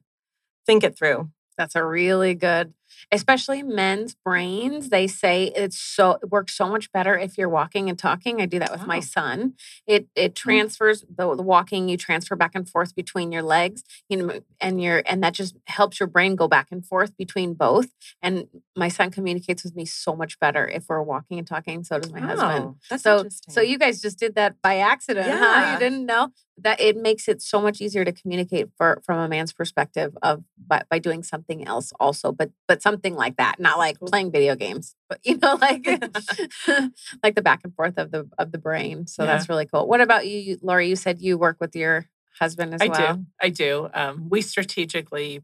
[0.65, 1.29] think it through.
[1.57, 2.73] That's a really good,
[3.11, 4.89] especially men's brains.
[4.89, 8.41] They say it's so it works so much better if you're walking and talking.
[8.41, 9.01] I do that with my Oh.
[9.01, 9.53] son.
[9.87, 10.49] It it mm-hmm.
[10.49, 11.89] transfers the, the walking.
[11.89, 15.55] You transfer back and forth between your legs, you know, and your and that just
[15.67, 17.87] helps your brain go back and forth between both.
[18.21, 21.83] And my son communicates with me so much better if we're walking and talking.
[21.83, 22.65] So does my husband.
[22.65, 25.35] Oh, That's So, so you guys just did that by accident, huh?
[25.35, 25.73] Yeah.
[25.73, 26.29] You didn't know
[26.61, 30.43] that it makes it so much easier to communicate for from a man's perspective of
[30.57, 33.59] by, by doing something else also, but but but something like that.
[33.59, 35.85] Not like playing video games, but you know, like
[37.23, 39.07] like the back and forth of the of the brain.
[39.07, 39.27] So Yeah.
[39.35, 39.87] that's really cool.
[39.87, 40.87] What about you, Lori?
[40.87, 42.05] You said you work with your
[42.39, 43.15] husband as I well.
[43.15, 43.25] do.
[43.41, 43.89] I do.
[43.93, 45.43] Um, we strategically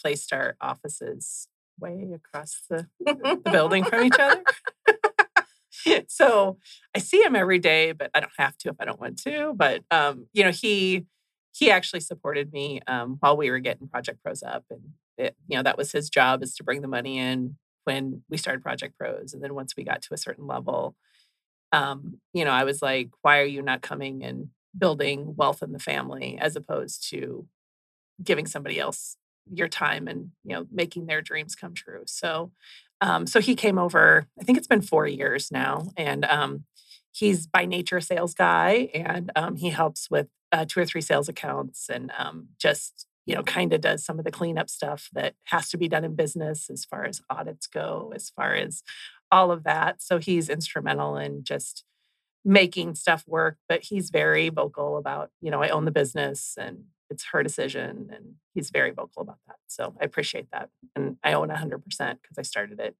[0.00, 4.42] placed our offices way across the, the building from each other.
[6.08, 6.58] so
[6.94, 9.52] I see him every day, but I don't have to if I don't want to.
[9.54, 11.06] But um, you know, he
[11.52, 14.80] he actually supported me um, while we were getting Project Pros up, and
[15.18, 18.36] it, you know that was his job is to bring the money in when we
[18.36, 20.96] started Project Pros, and then once we got to a certain level,
[21.72, 25.72] um, you know, I was like, why are you not coming and building wealth in
[25.72, 27.46] the family as opposed to
[28.22, 29.16] giving somebody else
[29.52, 32.02] your time and you know making their dreams come true?
[32.06, 32.52] So
[33.00, 36.64] um so he came over i think it's been four years now and um
[37.12, 41.00] he's by nature a sales guy and um he helps with uh, two or three
[41.00, 45.08] sales accounts and um just you know kind of does some of the cleanup stuff
[45.12, 48.82] that has to be done in business as far as audits go as far as
[49.32, 51.84] all of that so he's instrumental in just
[52.44, 56.84] making stuff work, but he's very vocal about, you know, I own the business and
[57.08, 58.10] it's her decision.
[58.12, 59.56] And he's very vocal about that.
[59.66, 60.68] So I appreciate that.
[60.94, 62.96] And I own 100% because I started it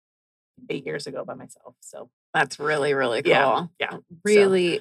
[0.71, 1.75] eight years ago by myself.
[1.81, 3.31] So That's really really cool.
[3.31, 3.91] Yeah, yeah.
[3.93, 4.81] So- Really,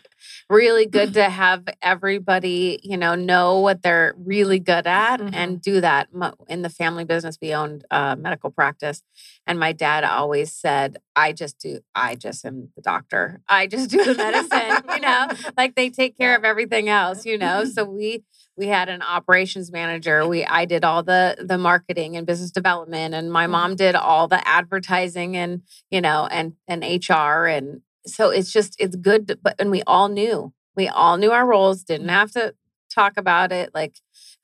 [0.50, 5.30] really good to have everybody, you know, know what they're really good at Mhm.
[5.34, 6.08] and do that.
[6.48, 9.04] In the family business, we owned uh, medical practice,
[9.46, 11.80] and my dad always said, "I just do.
[11.94, 13.42] I just am the doctor.
[13.48, 14.84] I just do the medicine.
[14.96, 17.26] you know, like they take care of everything else.
[17.26, 18.24] You know, so we."
[18.56, 20.28] We had an operations manager.
[20.28, 23.78] We I did all the the marketing and business development, and my mom mm-hmm.
[23.78, 28.96] did all the advertising and you know and and HR and so it's just it's
[28.96, 32.16] good to, but and we all knew we all knew our roles didn't mm-hmm.
[32.16, 32.54] have to
[32.90, 33.96] talk about it like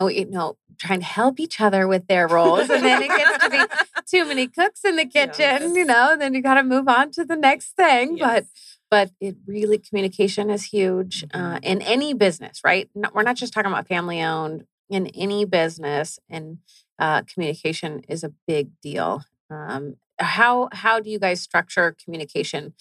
[0.01, 3.43] we, you know trying to help each other with their roles and then it gets
[3.43, 3.59] to be
[4.09, 7.11] too many cooks in the kitchen you know and then you got to move on
[7.11, 8.27] to the next thing Yes.
[8.27, 8.45] but
[8.91, 11.59] it really communication is huge uh, Mhm.
[11.63, 16.19] in any business right No- we're not just talking about family owned in any business
[16.29, 16.57] and
[16.97, 22.73] uh, communication is a big deal um, how how do you guys structure communication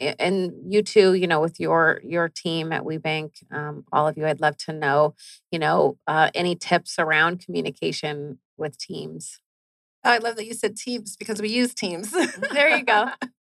[0.00, 4.26] and you too you know with your your team at WBEC um, all of you
[4.26, 5.14] I'd love to know
[5.50, 9.40] you know uh, any tips around communication with teams
[10.02, 12.10] Oh, I love that you said teams because we use teams.
[12.52, 13.10] There you go.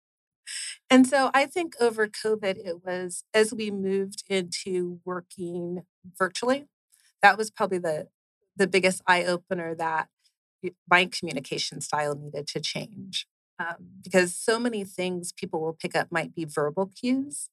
[0.90, 5.84] and so I think over COVID, it was as we moved into working
[6.18, 6.66] virtually,
[7.22, 8.08] that was probably the
[8.56, 10.08] the biggest eye opener that
[10.90, 13.28] my communication style needed to change.
[13.60, 17.50] Um, because so many things people will pick up might be verbal cues.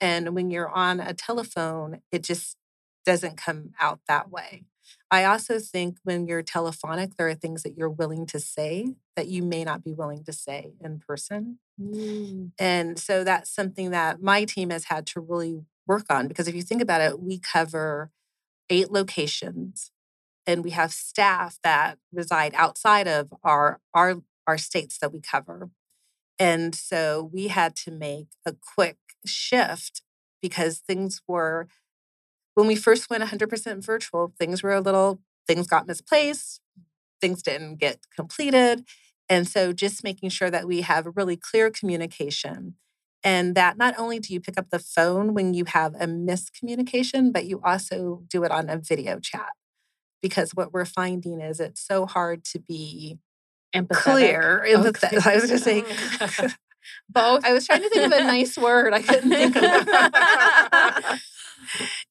[0.00, 2.56] And when you're on a telephone, it just
[3.04, 4.64] doesn't come out that way.
[5.10, 9.28] I also think when you're telephonic, there are things that you're willing to say that
[9.28, 11.58] you may not be willing to say in person.
[11.80, 12.52] Mm.
[12.58, 16.54] And so that's something that my team has had to really work on because if
[16.54, 18.10] you think about it, we cover
[18.68, 19.90] eight locations
[20.46, 25.70] and we have staff that reside outside of our our our states that we cover.
[26.38, 30.02] And so we had to make a quick shift
[30.40, 31.68] because things were
[32.58, 36.60] when we first went 100% virtual, things were a little things got misplaced,
[37.20, 38.84] things didn't get completed.
[39.28, 42.74] And so just making sure that we have really clear communication
[43.22, 47.32] and that not only do you pick up the phone when you have a miscommunication,
[47.32, 49.50] but you also do it on a video chat.
[50.20, 53.18] Because what we're finding is it's so hard to be
[53.72, 54.02] Empathetic.
[54.02, 54.64] clear.
[54.66, 56.54] empathetic- I was going to say,
[57.08, 58.94] both I was trying to think of a nice word.
[58.94, 61.20] I couldn't think of it.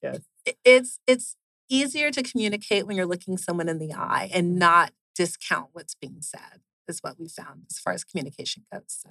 [0.02, 0.20] Yes.
[0.64, 1.36] It's it's
[1.70, 6.18] easier to communicate when you're looking someone in the eye and not discount what's being
[6.20, 6.60] said.
[6.88, 8.84] Is what we found as far as communication goes.
[8.88, 9.10] So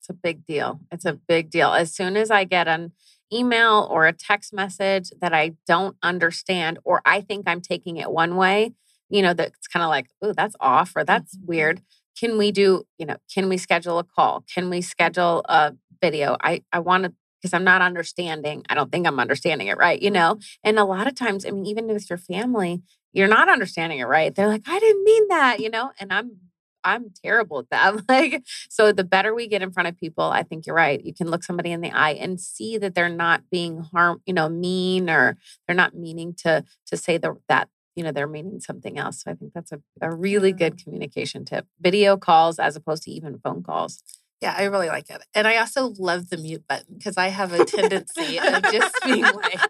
[0.00, 0.80] It's a big deal.
[0.90, 1.72] It's a big deal.
[1.72, 2.92] As soon as I get an
[3.32, 8.10] email or a text message that I don't understand, or I think I'm taking it
[8.10, 8.72] one way,
[9.10, 11.46] you know, that's kind of like, oh, that's off or that's Mhm.
[11.46, 11.82] weird.
[12.18, 14.44] Can we do, you know, can we schedule a call?
[14.52, 16.36] Can we schedule a video?
[16.42, 18.64] I, I want to, because I'm not understanding.
[18.68, 20.38] I don't think I'm understanding it right, you know?
[20.62, 24.04] And a lot of times, I mean, even with your family, you're not understanding it
[24.04, 24.32] right.
[24.32, 25.90] They're like, I didn't mean that, you know?
[25.98, 26.36] And I'm,
[26.84, 28.04] I'm terrible at that.
[28.08, 31.04] Like, so the better we get in front of people, I think you're right.
[31.04, 34.34] You can look somebody in the eye and see that they're not being harm, you
[34.34, 38.60] know, mean or they're not meaning to to say the that, you know, they're meaning
[38.60, 39.22] something else.
[39.22, 41.66] So I think that's a, a really good communication tip.
[41.80, 44.02] Video calls as opposed to even phone calls.
[44.42, 45.22] Yeah, I really like it.
[45.34, 49.22] And I also love the mute button because I have a tendency of just being
[49.22, 49.60] like,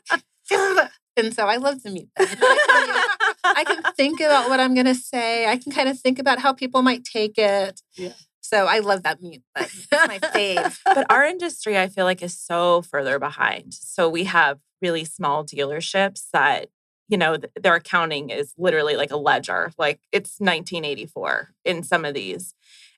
[1.15, 2.39] and so I love the mute button.
[2.41, 5.47] I can think about what I'm going to say.
[5.47, 7.83] I can kind of think about how people might take it.
[7.97, 8.15] Yeah.
[8.41, 9.71] So I love that mute button.
[9.93, 10.79] It's my fave.
[10.87, 13.75] but our industry, I feel like, is so further behind.
[13.75, 16.69] So we have really small dealerships that,
[17.09, 22.07] you know, th- their accounting is literally like a ledger, like it's 1984 in some
[22.07, 22.55] of these.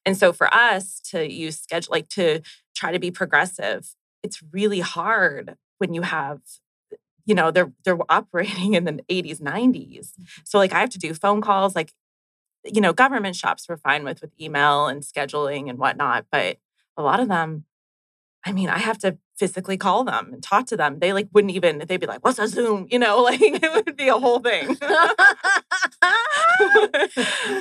[0.07, 2.43] And so for us to use schedule, like to
[2.75, 6.41] try to be progressive, it's really hard when you have
[7.27, 10.25] you know they're they're operating in the 80s 90s mm-hmm.
[10.45, 11.93] so like i have to do phone calls like
[12.65, 16.59] you know government shops we're fine with with email and scheduling and whatnot but
[16.97, 17.65] a lot of them
[18.45, 21.53] i mean i have to physically call them and talk to them they like wouldn't
[21.53, 22.87] even they'd be like what's a zoom?
[22.91, 24.69] You know like it would be a whole thing.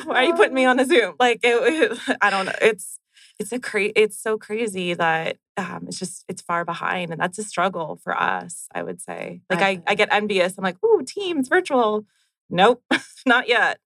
[0.05, 1.15] Why are you putting me on a zoom?
[1.19, 2.99] Like it, i don't know it's
[3.39, 7.37] it's a cra- it's so crazy that um, it's just it's far behind and that's
[7.37, 9.41] a struggle for us i would say.
[9.49, 12.05] Like i, I, get envious i'm like ooh teams virtual
[12.49, 12.83] nope
[13.25, 13.79] not yet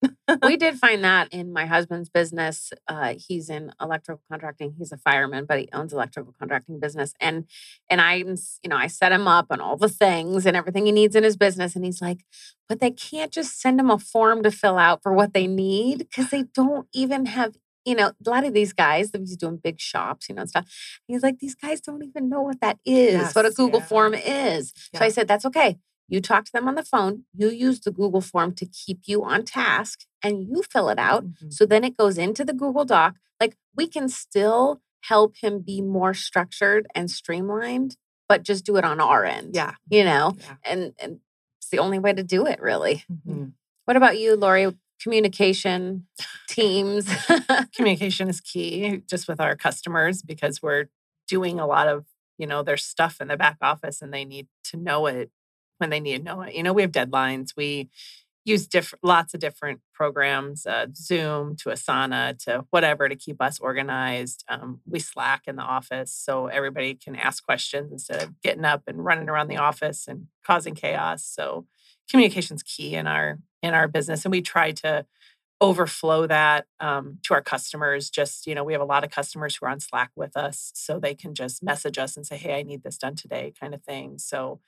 [0.44, 4.98] we did find that in my husband's business uh, he's in electrical contracting he's a
[4.98, 7.46] fireman but he owns electrical contracting business and
[7.90, 8.36] and i you
[8.68, 11.38] know i set him up on all the things and everything he needs in his
[11.38, 12.26] business and he's like
[12.68, 16.00] but they can't just send him a form to fill out for what they need
[16.00, 17.56] because they don't even have
[17.88, 20.68] you know, a lot of these guys, he's doing big shops, you know, and stuff.
[21.08, 23.86] He's like, these guys don't even know what that is, yes, what a Google yeah.
[23.86, 24.74] form is.
[24.92, 25.00] Yeah.
[25.00, 25.78] So I said, that's okay.
[26.08, 29.24] You talk to them on the phone, you use the Google form to keep you
[29.24, 31.26] on task and you fill it out.
[31.26, 31.50] Mm-hmm.
[31.50, 33.16] So then it goes into the Google Doc.
[33.40, 37.98] Like we can still help him be more structured and streamlined,
[38.30, 39.56] but just do it on our end.
[39.56, 39.74] Yeah.
[39.90, 40.56] You know, yeah.
[40.64, 41.20] and and
[41.60, 43.04] it's the only way to do it, really.
[43.12, 43.48] Mm-hmm.
[43.86, 44.74] What about you, Lauri?
[45.02, 46.08] communication
[46.50, 47.08] teams.
[47.76, 50.86] communication is key just with our customers because we're
[51.28, 52.06] doing a lot of,
[52.38, 55.32] you know, their stuff in the back office and they need to know it
[55.78, 56.56] when they need to know it.
[56.56, 57.50] You know, we have deadlines.
[57.56, 57.90] We
[58.46, 63.60] use different lots of different programs, uh, Zoom to Asana to whatever to keep us
[63.60, 64.46] organized.
[64.48, 68.84] Um, we Slack in the office so everybody can ask questions instead of getting up
[68.88, 71.26] and running around the office and causing chaos.
[71.26, 71.66] So
[72.10, 75.06] communication's key in our in our business and we try to
[75.60, 79.56] overflow that um, to our customers just you know we have a lot of customers
[79.56, 82.60] who are on slack with us so they can just message us and say hey
[82.60, 84.60] i need this done today kind of thing so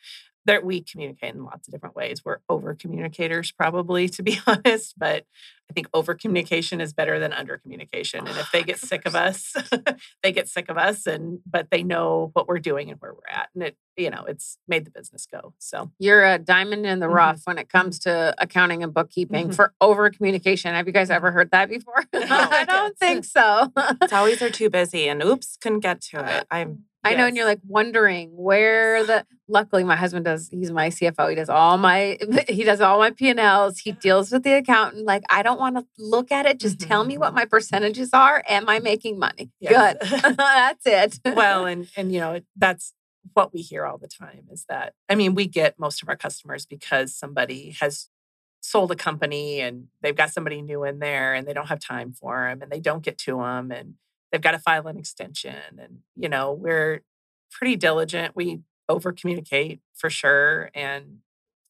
[0.49, 2.25] that we communicate in lots of different ways.
[2.25, 5.25] We're over communicators probably to be honest but
[5.69, 9.15] i think over communication is better than under communication and if they get sick of
[9.15, 9.53] us
[10.23, 13.29] they get sick of us and but they know what we're doing and where we're
[13.29, 15.53] at and it you know, it's made the business go.
[15.59, 17.15] So you're a diamond in the mm-hmm.
[17.15, 19.53] rough when it comes to accounting and bookkeeping mm-hmm.
[19.53, 20.73] for over communication.
[20.73, 22.05] Have you guys ever heard that before?
[22.29, 23.71] No, I don't think so.
[23.75, 26.45] it's always they're too busy and oops, couldn't get to it.
[26.51, 29.25] I'm I know, and you're like wondering where the.
[29.47, 30.49] Luckily, my husband does.
[30.49, 31.29] He's my CFO.
[31.29, 32.17] He does all my.
[32.47, 33.79] He does all my P and Ls.
[33.79, 35.05] He deals with the accountant.
[35.05, 36.59] Like I don't want to look at it.
[36.59, 36.87] Just mm-hmm.
[36.87, 37.37] tell me what mm-hmm.
[37.37, 38.43] my percentages are.
[38.47, 39.51] Am I making money?
[39.59, 39.97] Yes.
[39.99, 40.21] Good.
[40.37, 41.19] that's it.
[41.35, 42.93] well, and and you know that's
[43.33, 46.15] what we hear all the time is that, I mean, we get most of our
[46.15, 48.07] customers because somebody has
[48.61, 52.13] sold a company and they've got somebody new in there and they don't have time
[52.13, 53.95] for them and they don't get to them and
[54.31, 55.79] they've got to file an extension.
[55.79, 57.01] And, you know, we're
[57.51, 58.35] pretty diligent.
[58.35, 60.71] We over communicate for sure.
[60.73, 61.19] And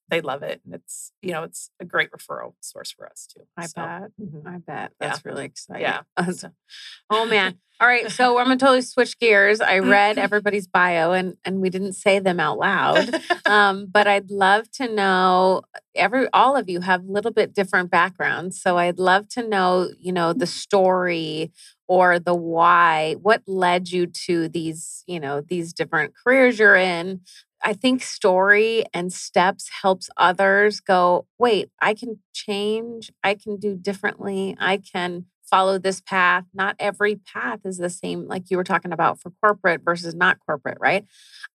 [0.09, 0.61] they love it.
[0.65, 3.43] And it's, you know, it's a great referral source for us too.
[3.57, 4.11] I so, bet.
[4.21, 4.47] Mm-hmm.
[4.47, 4.91] I bet.
[4.99, 5.31] That's yeah.
[5.31, 5.83] really exciting.
[5.83, 6.01] Yeah.
[7.09, 7.59] oh man.
[7.81, 8.11] All right.
[8.19, 9.61] So I'm gonna totally switch gears.
[9.61, 13.21] I read everybody's bio and and we didn't say them out loud.
[13.45, 15.61] Um, but I'd love to know
[15.95, 18.61] every all of you have a little bit different backgrounds.
[18.61, 21.51] So I'd love to know, you know, the story
[21.87, 23.15] or the why.
[23.21, 27.21] What led you to these, you know, these different careers you're in?
[27.63, 33.11] I think story and steps helps others go, wait, I can change.
[33.23, 34.55] I can do differently.
[34.59, 36.45] I can follow this path.
[36.53, 40.37] Not every path is the same, like you were talking about for corporate versus not
[40.45, 41.05] corporate, right?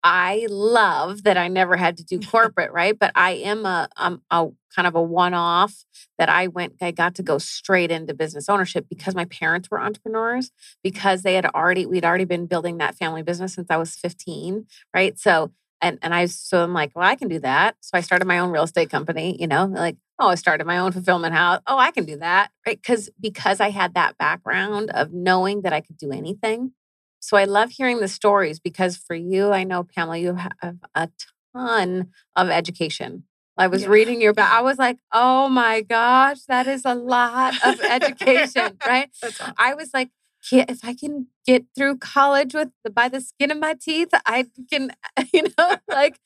[0.03, 2.99] I love that I never had to do corporate, right?
[2.99, 5.85] But I am a, um, a kind of a one off
[6.19, 9.81] that I went, I got to go straight into business ownership because my parents were
[9.81, 10.51] entrepreneurs,
[10.83, 14.67] because they had already, we'd already been building that family business since I was 15,
[14.93, 15.19] right?
[15.19, 15.53] So
[15.85, 17.77] and and I so I'm like, well, I can do that.
[17.81, 20.79] So I started my own real estate company, you know, like, oh, I started my
[20.79, 21.61] own fulfillment house.
[21.67, 22.51] Oh, I can do that.
[22.67, 22.83] Right.
[22.83, 26.73] Cause because I had that background of knowing that I could do anything.
[27.21, 31.09] So I love hearing the stories because for you, I know Pamela, you have a
[31.55, 33.25] ton of education.
[33.57, 33.89] I was yeah.
[33.89, 34.53] reading your back.
[34.53, 39.11] I was like, oh my gosh, that is a lot of education, right?
[39.23, 39.53] Awesome.
[39.59, 40.11] I was like,
[40.51, 44.91] if I can get through college with by the skin of my teeth, I can,
[45.33, 46.19] you know, like,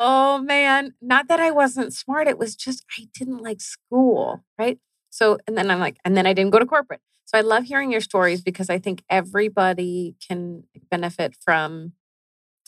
[0.00, 2.28] Oh man, not that I wasn't smart.
[2.28, 4.78] It was just I didn't like school, right?
[5.10, 7.00] So, and then I'm like, and then I didn't go to corporate.
[7.24, 11.92] So I love hearing your stories because I think everybody can benefit from,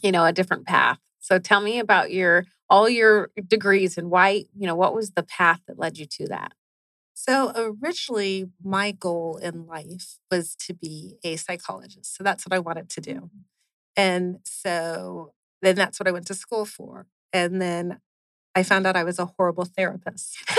[0.03, 0.98] you know, a different path.
[1.20, 5.22] So tell me about your all your degrees and why, you know, what was the
[5.24, 6.53] path that led you to that?
[7.22, 12.16] So originally, my goal in life was to be a psychologist.
[12.16, 13.28] So that's what I wanted to do.
[13.94, 17.08] And so then that's what I went to school for.
[17.30, 18.00] And then
[18.54, 20.38] I found out I was a horrible therapist.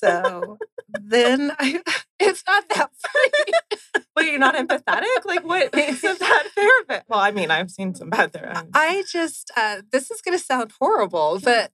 [0.00, 0.58] so
[1.00, 1.80] then I,
[2.18, 4.04] it's not that funny.
[4.16, 5.24] Well, you're not empathetic?
[5.24, 7.04] Like, what makes a bad therapist?
[7.08, 8.70] Well, I mean, I've seen some bad therapists.
[8.74, 11.70] I just, uh, this is going to sound horrible, but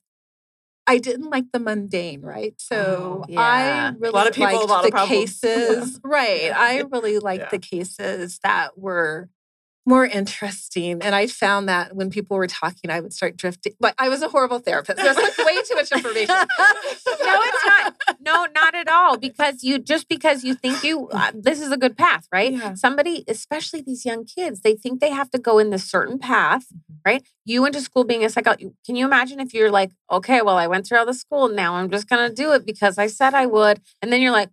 [0.85, 2.53] I didn't like the mundane, right?
[2.53, 3.39] Oh, so Oh, yeah.
[3.41, 6.43] I A really lot of people, a liked lot of the cases, right?
[6.43, 6.59] Yeah.
[6.59, 7.49] I really liked Yeah.
[7.51, 9.29] the cases that were
[9.85, 13.73] more interesting, and I found that when people were talking, I would start drifting.
[13.79, 14.97] Like I was a horrible therapist.
[14.97, 16.27] There's like way too much information.
[16.29, 16.45] no,
[17.07, 17.95] it's not.
[18.21, 19.17] No, not at all.
[19.17, 22.53] Because you just because you think you uh, this is a good path, right?
[22.53, 22.75] Yeah.
[22.75, 26.65] Somebody, especially these young kids, they think they have to go in this certain path,
[27.05, 27.23] right?
[27.43, 28.73] You went to school being a psychologist.
[28.85, 31.75] Can you imagine if you're like, okay, well, I went through all the school, now
[31.75, 34.49] I'm just gonna do it because I said I would, and then you're like.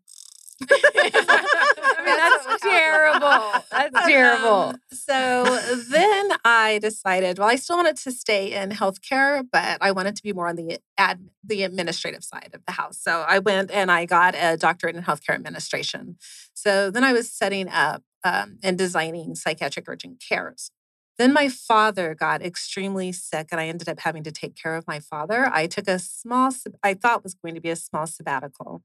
[0.71, 3.63] I mean, That's terrible.
[3.71, 4.49] That's terrible.
[4.49, 5.45] Um, so
[5.91, 10.23] then I decided, well, I still wanted to stay in healthcare, but I wanted to
[10.23, 12.99] be more on the ad, the administrative side of the house.
[13.01, 16.17] So I went and I got a doctorate in healthcare administration.
[16.55, 20.71] So then I was setting up um, and designing psychiatric urgent cares.
[21.19, 24.87] Then my father got extremely sick, and I ended up having to take care of
[24.87, 25.51] my father.
[25.53, 26.51] I took a small,
[26.83, 28.83] I thought was going to be a small sabbatical,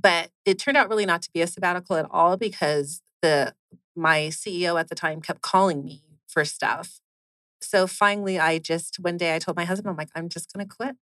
[0.00, 3.54] but it turned out really not to be a sabbatical at all because the
[3.96, 7.00] my CEO at the time kept calling me for stuff.
[7.60, 10.66] So finally, I just one day I told my husband, I'm like, I'm just going
[10.66, 10.96] to quit.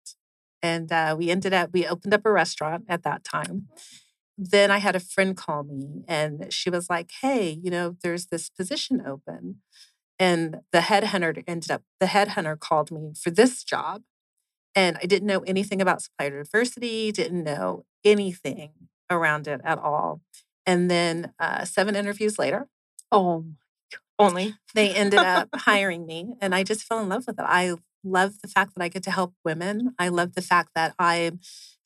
[0.62, 3.68] And uh, we ended up, we opened up a restaurant at that time.
[4.36, 8.26] Then I had a friend call me and she was like, Hey, you know, there's
[8.26, 9.57] this position open.
[10.18, 14.03] And the headhunter ended up, the headhunter called me for this job.
[14.74, 18.71] And I didn't know anything about supplier diversity, didn't know anything
[19.11, 20.21] around it at all.
[20.67, 22.69] And then uh, seven interviews later,
[23.11, 23.45] Oh,
[24.19, 24.55] Only.
[24.75, 27.45] they ended up hiring me and I just fell in love with it.
[27.47, 27.75] I
[28.05, 29.95] love the fact that I get to help women.
[29.99, 31.41] I love the fact that I'm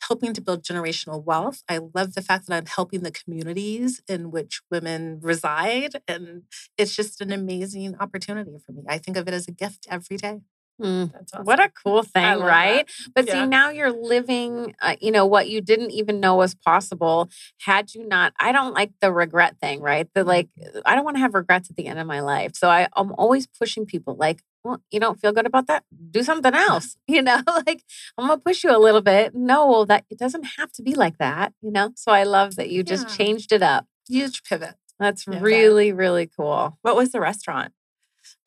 [0.08, 1.62] helping to build generational wealth.
[1.68, 6.02] I love the fact that I'm helping the communities in which women reside.
[6.08, 6.42] And
[6.76, 8.82] it's just an amazing opportunity for me.
[8.88, 10.40] I think of it as a gift every day.
[10.80, 11.12] Mm.
[11.14, 11.44] Awesome.
[11.44, 12.44] what a cool thing, love that.
[12.46, 12.90] right?
[13.14, 13.32] But Yeah.
[13.42, 17.28] see, now you're living, uh, you know, what you didn't even know was possible.
[17.60, 20.08] Had you not, I don't like the regret thing, right?
[20.14, 20.48] The like,
[20.84, 22.52] I don't want to have regrets at the end of my life.
[22.54, 25.82] So I, I'm always pushing people, like, well, you don't feel good about that?
[26.10, 27.42] Do something else, you know?
[27.66, 27.82] like,
[28.16, 29.34] I'm gonna push you a little bit.
[29.34, 31.90] No, well, that it doesn't have to be like that, you know?
[31.96, 33.86] So I love that you just changed it up.
[34.08, 34.74] Huge pivot.
[35.00, 35.38] That's Yeah.
[35.40, 36.78] really, really cool.
[36.82, 37.72] What was the restaurant?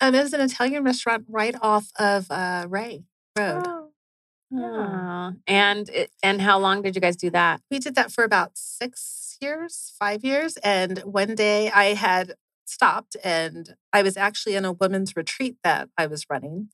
[0.02, 3.04] Um, it was an Italian restaurant right off of uh, Ray
[3.38, 3.64] Road.
[3.66, 3.90] Oh,
[4.52, 5.32] yeah.
[5.48, 7.62] And it, and how long did you guys do that?
[7.72, 10.58] we did that for about six years, five years.
[10.58, 12.34] And one day I had
[12.66, 16.70] stopped and I was actually in a women's retreat that I was running.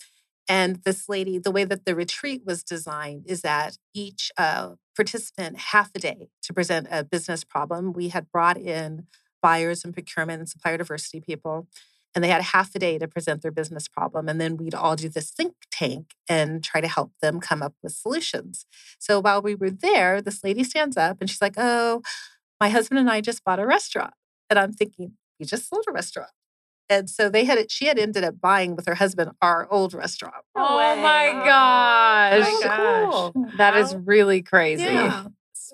[0.47, 5.57] And this lady, the way that the retreat was designed is that each uh, participant
[5.57, 7.93] half a day to present a business problem.
[7.93, 9.07] We had brought in
[9.41, 11.67] buyers and procurement and supplier diversity people,
[12.13, 14.27] and they had half a day to present their business problem.
[14.27, 17.73] And then we'd all do this think tank and try to help them come up
[17.81, 18.65] with solutions.
[18.99, 22.01] So while we were there, this lady stands up and she's like, Oh,
[22.59, 24.13] my husband and I just bought a restaurant.
[24.49, 26.31] And I'm thinking, You just sold a restaurant.
[26.89, 30.35] And so they had she had ended up buying with her husband our old restaurant.
[30.57, 31.45] No oh my way.
[31.45, 32.43] gosh.
[32.45, 33.57] Oh my gosh.
[33.57, 34.83] That is How- really crazy.
[34.83, 35.25] Yeah.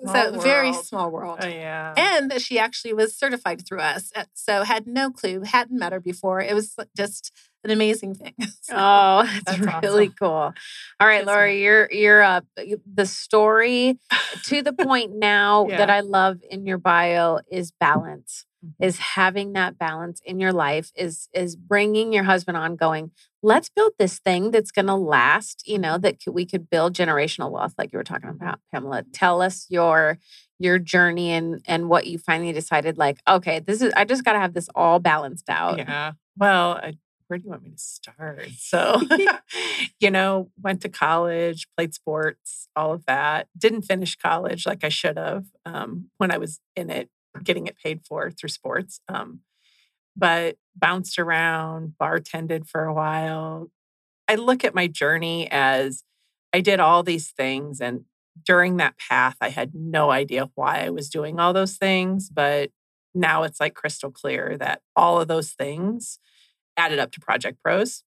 [0.02, 1.38] Small so very small world.
[1.42, 1.94] Oh, yeah.
[1.96, 4.12] And that she actually was certified through us.
[4.14, 6.40] uh, So had no clue, hadn't met her before.
[6.40, 7.32] It was just
[7.64, 8.34] an amazing thing.
[8.62, 10.14] So- Oh, that's, That's really awesome.
[10.20, 10.28] cool.
[10.30, 10.52] All
[11.00, 12.44] right, That's Lauri, you're you're up.
[12.56, 13.98] The story
[14.44, 18.44] to the point now that I love in your bio is balance.
[18.80, 23.68] Is having that balance in your life is is bringing your husband on going, let's
[23.68, 27.74] build this thing that's going to last, you know, that we could build generational wealth
[27.78, 29.04] like you were talking about, Pamela.
[29.12, 30.18] Tell us your
[30.58, 34.32] your journey and and what you finally decided like, okay, this is I just got
[34.32, 35.78] to have this all balanced out.
[35.78, 36.12] Yeah.
[36.36, 36.94] Well, I,
[37.28, 38.48] where do you want me to start?
[38.58, 39.00] So,
[40.00, 43.48] you know, went to college, played sports, all of that.
[43.56, 47.08] Didn't finish college like I should have um, when I was in it,
[47.44, 49.00] getting it paid for through sports.
[49.08, 49.40] Um,
[50.16, 53.70] but bounced around, bartended for a while,
[54.26, 56.04] I look at my journey as
[56.52, 57.80] I did all these things.
[57.80, 58.04] And
[58.44, 62.28] during that path, I had no idea why I was doing all those things.
[62.28, 62.70] But
[63.14, 66.18] now it's like crystal clear that all of those things
[66.76, 68.04] added up to Project Pros.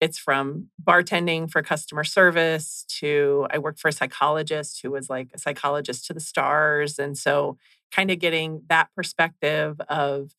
[0.00, 5.28] It's from bartending for customer service to I worked for a psychologist who was like
[5.34, 6.98] a psychologist to the stars.
[6.98, 7.56] And so,
[7.92, 10.32] kind of getting that perspective of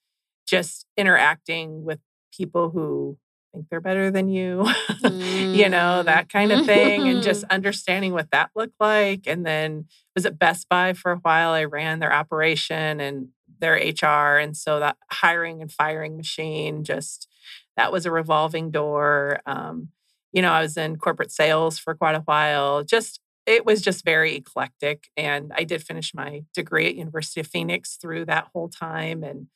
[0.45, 1.99] just interacting with
[2.31, 3.17] people who
[3.53, 5.55] think they're better than you, mm.
[5.55, 6.05] you know, mm.
[6.05, 9.21] that kind of thing, and just understanding what that looked like.
[9.25, 9.85] And then
[10.15, 11.51] was at Best Buy for a while.
[11.51, 13.29] I ran their operation and
[13.59, 14.37] their HR.
[14.37, 17.27] And so that hiring and firing machine just
[17.75, 19.39] that was a revolving door.
[19.45, 19.89] Um,
[20.31, 22.83] you know, I was in corporate sales for quite a while.
[22.83, 25.09] Just it was just very eclectic.
[25.15, 29.23] And I did finish my degree at University of Phoenix through that whole time.
[29.23, 29.47] And,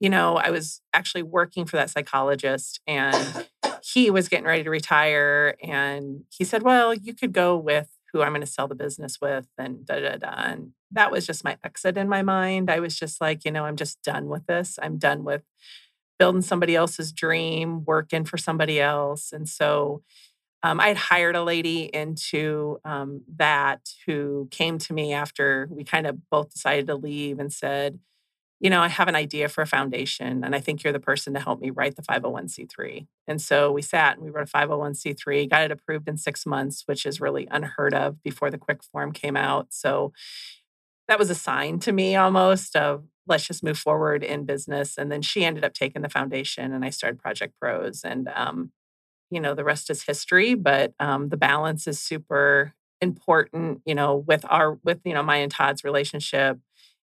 [0.00, 3.48] you know, I was actually working for that psychologist and
[3.82, 5.56] he was getting ready to retire.
[5.62, 9.20] And he said, Well, you could go with who I'm going to sell the business
[9.20, 10.34] with and da da da.
[10.36, 12.70] And that was just my exit in my mind.
[12.70, 14.78] I was just like, you know, I'm just done with this.
[14.80, 15.42] I'm done with
[16.18, 19.32] building somebody else's dream, working for somebody else.
[19.32, 20.02] And so
[20.62, 25.84] um, I had hired a lady into um, that who came to me after we
[25.84, 27.98] kind of both decided to leave and said,
[28.60, 31.34] you know, I have an idea for a foundation, and I think you're the person
[31.34, 33.08] to help me write the 501c3.
[33.26, 36.84] And so we sat and we wrote a 501c3, got it approved in six months,
[36.86, 39.68] which is really unheard of before the quick form came out.
[39.70, 40.12] So
[41.08, 44.96] that was a sign to me almost of let's just move forward in business.
[44.96, 48.02] And then she ended up taking the foundation, and I started Project Pros.
[48.04, 48.70] And um,
[49.32, 50.54] you know, the rest is history.
[50.54, 53.82] But um, the balance is super important.
[53.86, 56.58] You know, with our with you know my and Todd's relationship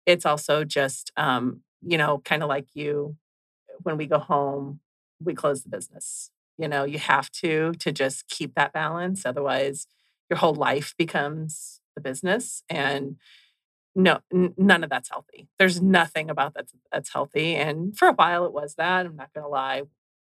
[0.07, 3.17] it's also just um, you know kind of like you
[3.83, 4.81] when we go home
[5.23, 9.87] we close the business you know you have to to just keep that balance otherwise
[10.31, 13.17] your whole life becomes the business and
[13.95, 18.13] no n- none of that's healthy there's nothing about that that's healthy and for a
[18.15, 19.83] while it was that i'm not going to lie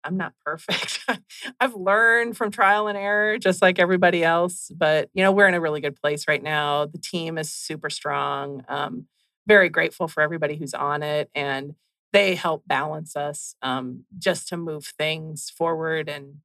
[0.04, 1.00] i'm not perfect
[1.60, 5.54] i've learned from trial and error just like everybody else but you know we're in
[5.54, 9.06] a really good place right now the team is super strong um,
[9.46, 11.74] very grateful for everybody who's on it and
[12.12, 16.36] they help balance us um, just to move things forward and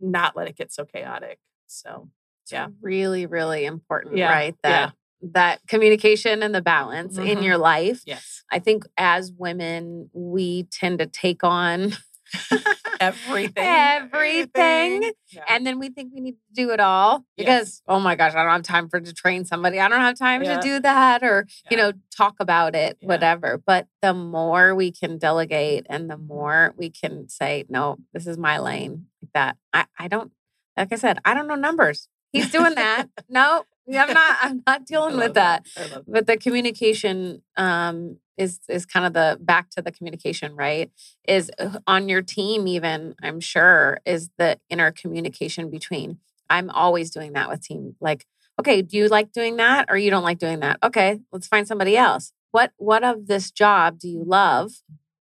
[0.00, 2.08] not let it get so chaotic so
[2.50, 4.30] yeah really really important yeah.
[4.30, 5.28] right that yeah.
[5.32, 7.26] that communication and the balance mm-hmm.
[7.26, 11.92] in your life yes i think as women we tend to take on
[13.00, 13.64] everything.
[13.64, 15.12] Everything.
[15.30, 15.44] Yeah.
[15.48, 17.82] And then we think we need to do it all because, yes.
[17.88, 19.80] oh my gosh, I don't have time for to train somebody.
[19.80, 20.56] I don't have time yeah.
[20.56, 21.70] to do that or, yeah.
[21.70, 23.62] you know, talk about it, whatever.
[23.64, 28.38] But the more we can delegate and the more we can say, no, this is
[28.38, 29.56] my lane, like that.
[29.72, 30.32] I, I don't,
[30.76, 32.08] like I said, I don't know numbers.
[32.32, 33.08] He's doing that.
[33.28, 35.66] no, I'm not, I'm not dealing with that.
[35.76, 36.04] that.
[36.06, 40.90] But the communication um, is is kind of the back to the communication, right?
[41.28, 46.18] Is uh, on your team, even I'm sure, is the inner communication between.
[46.48, 47.94] I'm always doing that with team.
[48.00, 48.26] Like,
[48.58, 50.78] okay, do you like doing that or you don't like doing that?
[50.82, 52.32] Okay, let's find somebody else.
[52.50, 54.72] What what of this job do you love?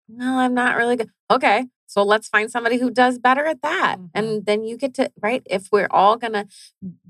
[0.09, 1.11] Well, I'm not really good.
[1.31, 3.97] Okay, so let's find somebody who does better at that.
[3.99, 4.07] Mm-hmm.
[4.15, 5.43] And then you get to, right?
[5.47, 6.47] If we're all going to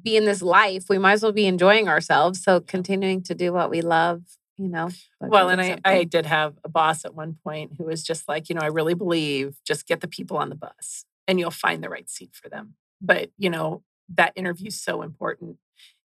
[0.02, 2.42] be in this life, we might as well be enjoying ourselves.
[2.42, 4.22] So continuing to do what we love
[4.60, 4.90] you know.
[5.20, 8.48] Well, and I, I did have a boss at one point who was just like,
[8.48, 11.82] you know, I really believe just get the people on the bus and you'll find
[11.82, 12.74] the right seat for them.
[13.00, 13.82] But, you know,
[14.14, 15.56] that interview is so important.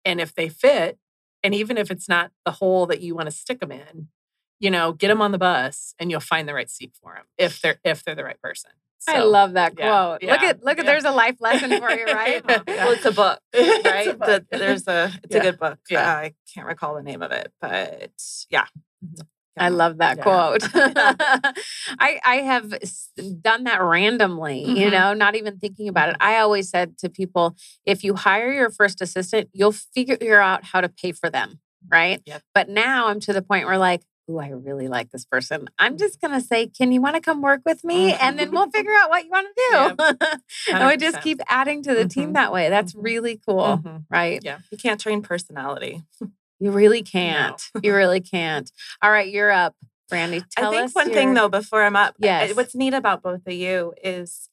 [0.03, 0.97] And if they fit,
[1.43, 4.09] and even if it's not the hole that you want to stick them in,
[4.59, 7.25] you know, get them on the bus and you'll find the right seat for them
[7.37, 8.71] if they're if they're the right person.
[9.01, 10.21] So, I love that quote.
[10.21, 12.45] Yeah, look at look at there's a life lesson for you, right?
[12.45, 14.09] well, it's a book, right?
[14.09, 14.43] a book.
[14.51, 15.79] The, there's a it's a good book.
[15.89, 16.07] Yeah.
[16.07, 18.11] Uh, I can't recall the name of it, but
[18.51, 18.65] yeah.
[19.03, 19.21] Mm-hmm.
[19.57, 20.23] I love that yeah.
[20.23, 20.61] quote.
[21.99, 22.73] I I have
[23.41, 24.77] done that randomly, mm-hmm.
[24.77, 26.17] you know, not even thinking about it.
[26.19, 30.79] I always said to people, if you hire your first assistant, you'll figure out how
[30.79, 32.21] to pay for them, right?
[32.25, 32.43] Yep.
[32.53, 35.69] But now I'm to the point where like oh, I really like this person.
[35.77, 38.13] I'm just going to say, can you want to come work with me?
[38.13, 40.17] And then we'll figure out what you want to
[40.67, 40.73] do.
[40.73, 42.07] and we just keep adding to the mm-hmm.
[42.07, 42.69] team that way.
[42.69, 43.03] That's mm-hmm.
[43.03, 43.77] really cool.
[43.77, 43.97] Mm-hmm.
[44.09, 44.41] Right.
[44.43, 44.59] Yeah.
[44.71, 46.03] You can't train personality.
[46.59, 47.61] You really can't.
[47.75, 47.81] No.
[47.83, 48.71] you really can't.
[49.01, 49.29] All right.
[49.29, 49.75] You're up,
[50.09, 50.41] Brandy.
[50.57, 51.15] Tell I think one your...
[51.15, 52.55] thing though, before I'm up, yes.
[52.55, 54.49] what's neat about both of you is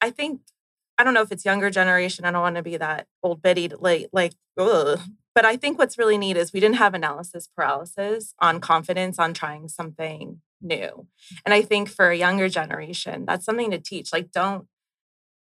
[0.00, 0.40] I think
[0.98, 2.24] I don't know if it's younger generation.
[2.24, 5.00] I don't want to be that old biddy like like ugh,
[5.36, 9.34] but I think what's really neat is we didn't have analysis paralysis on confidence on
[9.34, 11.06] trying something new.
[11.44, 14.14] And I think for a younger generation, that's something to teach.
[14.14, 14.66] Like, don't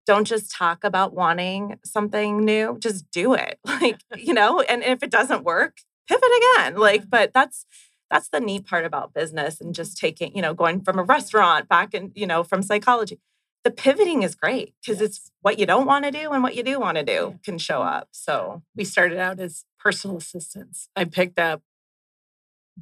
[0.07, 3.59] don't just talk about wanting something new, just do it.
[3.65, 5.77] Like, you know, and if it doesn't work,
[6.09, 6.75] pivot again.
[6.75, 7.09] Like, mm-hmm.
[7.09, 7.65] but that's
[8.09, 10.07] that's the neat part about business and just mm-hmm.
[10.07, 13.19] taking, you know, going from a restaurant back and, you know, from psychology.
[13.63, 15.09] The pivoting is great because yes.
[15.09, 17.37] it's what you don't want to do and what you do want to do yeah.
[17.45, 17.97] can show mm-hmm.
[17.97, 18.07] up.
[18.11, 20.87] So we started out as personal assistants.
[20.95, 21.61] I picked up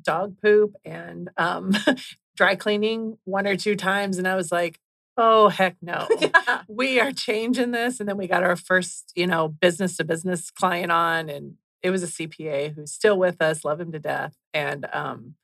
[0.02, 1.76] dog poop and um,
[2.36, 4.18] dry cleaning one or two times.
[4.18, 4.80] And I was like,
[5.18, 6.08] oh, heck no.
[6.20, 6.62] yeah.
[6.68, 8.00] We are changing this.
[8.00, 11.30] And then we got our first, you know, business to business client on.
[11.30, 14.36] And it was a CPA who's still with us, love him to death.
[14.54, 15.36] And, um,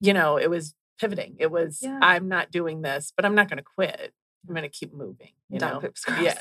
[0.00, 1.36] you know, it was pivoting.
[1.38, 1.98] It was, yeah.
[2.02, 4.12] I'm not doing this, but I'm not going to quit.
[4.46, 5.30] I'm going to keep moving.
[5.48, 5.90] You Dog know?
[6.20, 6.34] Yeah.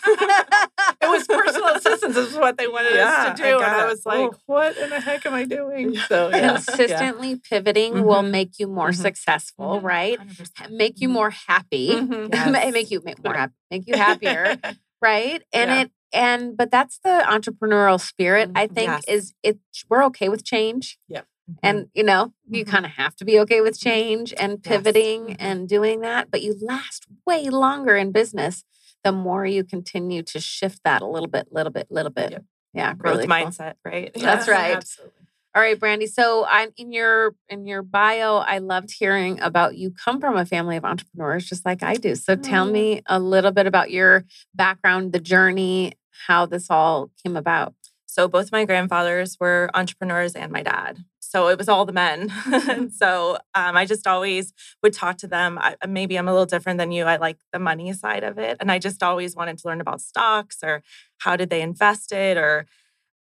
[0.06, 3.58] it was personal assistance is what they wanted yeah, us to do.
[3.58, 4.34] I and I was like, oh.
[4.46, 5.96] what in the heck am I doing?
[5.96, 6.54] So yeah.
[6.54, 7.36] consistently yeah.
[7.48, 8.04] pivoting mm-hmm.
[8.04, 9.02] will make you more mm-hmm.
[9.02, 9.86] successful, mm-hmm.
[9.86, 10.18] right?
[10.18, 10.70] 100%.
[10.70, 11.14] Make you mm-hmm.
[11.14, 11.90] more happy.
[11.90, 12.22] Mm-hmm.
[12.52, 12.72] Yes.
[12.72, 14.56] make you make more happy, make you happier.
[15.02, 15.42] right.
[15.52, 19.04] And it and but that's the entrepreneurial spirit, I think, yes.
[19.08, 20.98] is it we're okay with change.
[21.08, 21.22] Yeah.
[21.62, 25.36] And you know, you kind of have to be okay with change and pivoting yes.
[25.40, 28.64] and doing that, but you last way longer in business
[29.04, 32.32] the more you continue to shift that a little bit, little bit, little bit.
[32.32, 32.44] Yep.
[32.74, 33.92] Yeah, growth really mindset, cool.
[33.92, 34.10] right?
[34.16, 34.76] That's right.
[34.76, 35.22] Absolutely.
[35.54, 36.06] All right, Brandy.
[36.06, 40.46] So I'm in your in your bio, I loved hearing about you come from a
[40.46, 42.14] family of entrepreneurs just like I do.
[42.14, 42.72] So tell oh.
[42.72, 44.24] me a little bit about your
[44.54, 45.92] background, the journey,
[46.26, 47.74] how this all came about.
[48.06, 51.04] So both my grandfathers were entrepreneurs and my dad.
[51.32, 52.30] So it was all the men.
[52.94, 54.52] So um, I just always
[54.82, 55.58] would talk to them.
[55.58, 57.04] I, maybe I'm a little different than you.
[57.04, 58.58] I like the money side of it.
[58.60, 60.82] And I just always wanted to learn about stocks or
[61.18, 62.66] how did they invest it or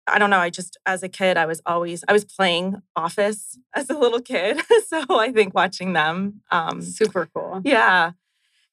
[0.08, 0.40] I don't know.
[0.40, 4.22] I just, as a kid, I was always, I was playing Office as a little
[4.22, 4.62] kid.
[4.88, 6.42] so I think watching them.
[6.50, 7.62] Um, Super cool.
[7.66, 8.12] Yeah.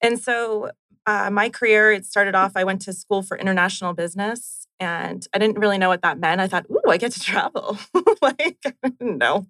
[0.00, 0.70] And so
[1.06, 5.38] uh, my career, it started off, I went to school for international business and I
[5.38, 6.40] didn't really know what that meant.
[6.40, 7.78] I thought, ooh, I get to travel.
[8.22, 8.58] like,
[9.00, 9.46] no,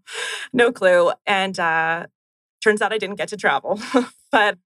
[0.52, 1.12] no clue.
[1.26, 2.06] And uh,
[2.62, 3.80] turns out I didn't get to travel,
[4.32, 4.58] but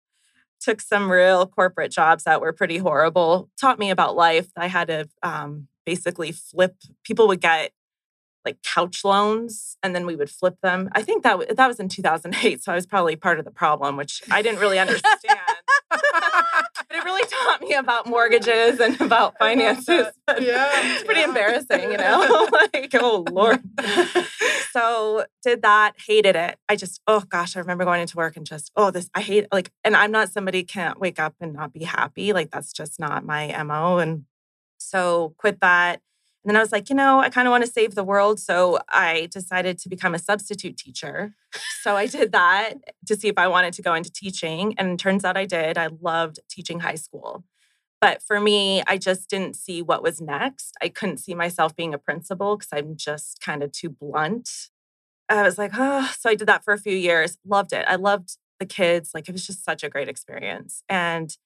[0.61, 3.49] took some real corporate jobs that were pretty horrible.
[3.61, 4.49] Taught me about life.
[4.57, 6.74] I had to um, basically flip.
[7.05, 7.72] People would get
[8.49, 10.88] like couch loans and then we would flip them.
[10.92, 13.96] I think that that was in 2008, so I was probably part of the problem,
[13.96, 15.18] which I didn't really understand.
[15.90, 16.01] but
[16.90, 20.07] it really taught me about mortgages and about finances.
[20.40, 21.28] Yeah, it's pretty yeah.
[21.28, 22.49] embarrassing, you know.
[22.74, 23.61] like, oh lord.
[24.72, 26.59] so did that, hated it.
[26.68, 29.46] I just, oh gosh, I remember going into work and just, oh, this, I hate
[29.51, 32.32] like, and I'm not somebody can't wake up and not be happy.
[32.32, 33.99] Like that's just not my mo.
[33.99, 34.24] And
[34.78, 36.01] so quit that
[36.49, 38.40] and then I was like, you know, I kind of want to save the world.
[38.40, 41.34] So I decided to become a substitute teacher.
[41.82, 42.72] So I did that
[43.05, 44.74] to see if I wanted to go into teaching.
[44.78, 45.76] And it turns out I did.
[45.76, 47.44] I loved teaching high school.
[48.01, 50.72] But for me, I just didn't see what was next.
[50.80, 54.49] I couldn't see myself being a principal because I'm just kind of too blunt.
[55.28, 57.36] I was like, oh, so I did that for a few years.
[57.44, 57.84] Loved it.
[57.86, 59.11] I loved the kids.
[59.12, 60.82] Like it was just such a great experience.
[60.88, 61.36] And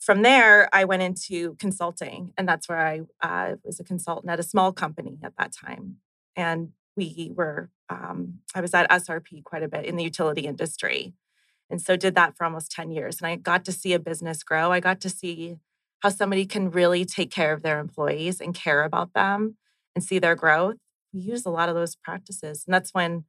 [0.00, 4.40] from there, I went into consulting, and that's where I uh, was a consultant at
[4.40, 5.96] a small company at that time.
[6.34, 11.12] And we were, um, I was at SRP quite a bit in the utility industry.
[11.68, 13.18] And so did that for almost 10 years.
[13.18, 14.72] And I got to see a business grow.
[14.72, 15.56] I got to see
[16.00, 19.56] how somebody can really take care of their employees and care about them
[19.94, 20.76] and see their growth.
[21.12, 22.64] We use a lot of those practices.
[22.66, 23.24] And that's when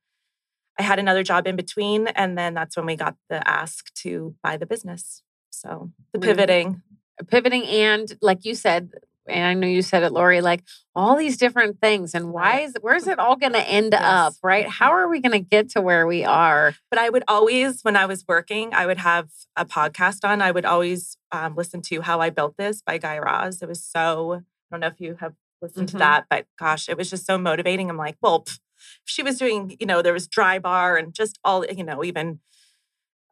[0.79, 2.07] I had another job in between.
[2.07, 5.21] And then that's when we got the ask to buy the business.
[5.51, 6.81] So the pivoting.
[7.27, 8.89] Pivoting and like you said,
[9.27, 10.63] and I know you said it, Lauri, like
[10.95, 12.15] all these different things.
[12.15, 14.01] And why is where's it all gonna end yes.
[14.01, 14.33] up?
[14.41, 14.67] Right?
[14.67, 16.73] How are we gonna get to where we are?
[16.89, 20.41] But I would always, when I was working, I would have a podcast on.
[20.41, 23.61] I would always um, listen to How I Built This by Guy Raz.
[23.61, 24.39] It was so, I
[24.71, 25.97] don't know if you have listened mm-hmm.
[25.97, 27.89] to that, but gosh, it was just so motivating.
[27.89, 28.59] I'm like, well, pff,
[29.05, 32.39] she was doing, you know, there was Drybar and just all, you know, even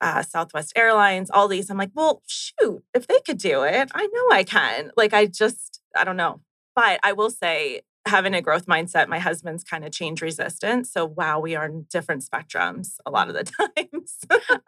[0.02, 1.70] uh, Southwest Airlines, all these.
[1.70, 4.92] I'm like, well, shoot, if they could do it, I know I can.
[4.96, 6.42] Like, I just, I don't know.
[6.76, 10.88] But I will say, having a growth mindset, my husband's kind of change resistant.
[10.88, 13.44] So, wow, we are in different spectrums a lot of the
[13.78, 14.18] times.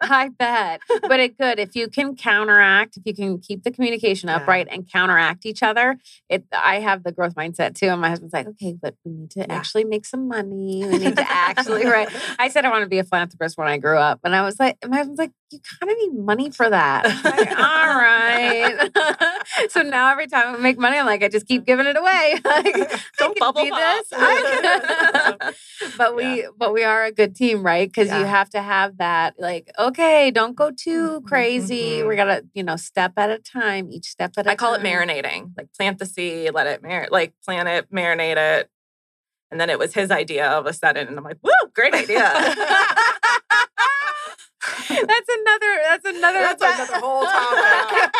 [0.00, 0.80] I bet.
[1.02, 4.36] But it could, if you can counteract, if you can keep the communication yeah.
[4.36, 7.86] upright and counteract each other, it I have the growth mindset too.
[7.86, 9.46] And my husband's like, okay, but we need to yeah.
[9.50, 10.84] actually make some money.
[10.86, 12.08] We need to actually, right?
[12.38, 14.20] I said I want to be a philanthropist when I grew up.
[14.24, 17.04] And I was like, my husband's like, you kind of need money for that.
[17.24, 18.90] Like, All right.
[19.70, 22.34] so now every time I make money, I'm like, I just keep giving it away.
[22.44, 24.12] like, Don't bubble this.
[25.96, 27.88] but we but we are a good team, right?
[27.88, 32.00] Because you have to have that, like, okay, don't go too Mhm, crazy.
[32.00, 32.08] mhm.
[32.08, 34.54] We gotta, you know, step at a time, each step at a I time.
[34.54, 35.52] I call it marinating.
[35.56, 38.68] Like plant the seed, let it marinate, like plant it, marinate it.
[39.50, 41.08] And then it was his idea all of a sudden.
[41.08, 42.22] And I'm like, woo, great idea.
[44.88, 45.80] That's another.
[45.84, 46.38] That's another.
[46.40, 48.14] That's another whole topic.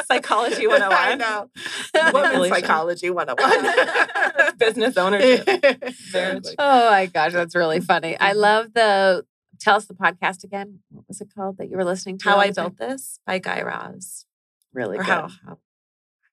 [0.06, 0.92] Psychology 101.
[0.92, 1.50] I know.
[1.94, 2.54] Women's Manipulation.
[2.54, 4.56] psychology 101.
[4.58, 5.48] Business ownership.
[6.08, 6.54] Exactly.
[6.58, 8.16] Oh my gosh, that's really funny.
[8.18, 8.36] I Mhm.
[8.36, 9.24] love the.
[9.60, 10.80] Tell us the podcast again.
[10.90, 12.28] What was it called that you were listening to?
[12.28, 12.72] How I the time?
[12.78, 14.24] Built This by Guy Raz.
[14.72, 15.08] Really or good.
[15.10, 15.58] how, how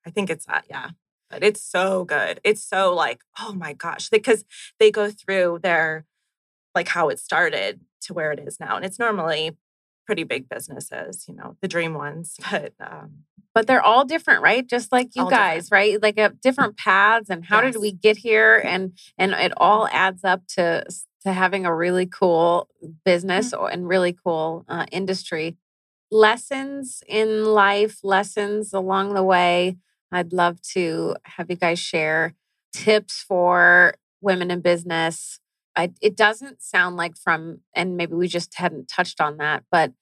[0.06, 0.90] I think it's that, yeah.
[1.28, 2.40] But it's so good.
[2.44, 4.44] It's so like, oh my gosh, because
[4.78, 6.04] they go through their
[6.74, 8.76] like how it started to where it is now.
[8.76, 9.56] And it's normally
[10.06, 12.36] pretty big businesses, you know, the dream ones.
[12.50, 13.24] But um
[13.56, 17.42] but they're all different right just like you guys right like uh, different paths and
[17.42, 20.84] how did we get here and and it all adds up to
[21.22, 22.68] to having a really cool
[23.02, 25.56] business or and really cool uh, industry
[26.10, 29.78] lessons in life lessons along the way
[30.12, 32.34] i'd love to have you guys share
[32.74, 35.40] tips for women in business
[35.76, 39.92] I, it doesn't sound like from and maybe we just hadn't touched on that but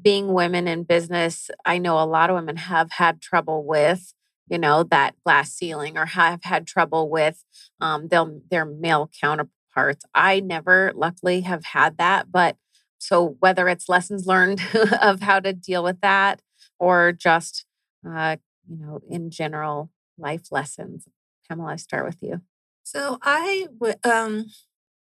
[0.00, 4.14] being women in business, I know a lot of women have had trouble with,
[4.48, 7.44] you know, that glass ceiling or have had trouble with
[7.80, 10.04] um, their, their male counterparts.
[10.14, 12.32] I never, luckily, have had that.
[12.32, 12.56] But
[12.98, 14.62] so whether it's lessons learned
[15.02, 16.40] of how to deal with that
[16.78, 17.66] or just,
[18.08, 18.36] uh,
[18.68, 21.06] you know, in general life lessons,
[21.48, 22.40] Pamela, I start with you.
[22.82, 24.46] So I would, um,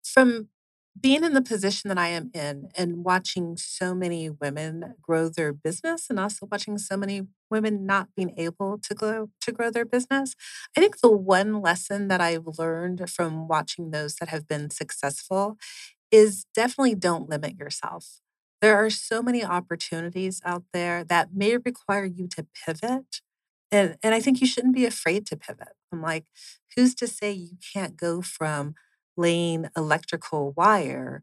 [0.05, 0.49] from
[1.01, 5.53] being in the position that I am in and watching so many women grow their
[5.53, 9.85] business and also watching so many women not being able to grow to grow their
[9.85, 10.35] business,
[10.77, 15.57] I think the one lesson that I've learned from watching those that have been successful
[16.13, 18.21] is definitely don't limit yourself.
[18.63, 23.21] There are so many opportunities out there that may require you to pivot.
[23.73, 25.75] And, and I think you shouldn't be afraid to pivot.
[25.93, 26.25] I'm like,
[26.77, 28.75] who's to say you can't go from
[29.17, 31.23] laying electrical wire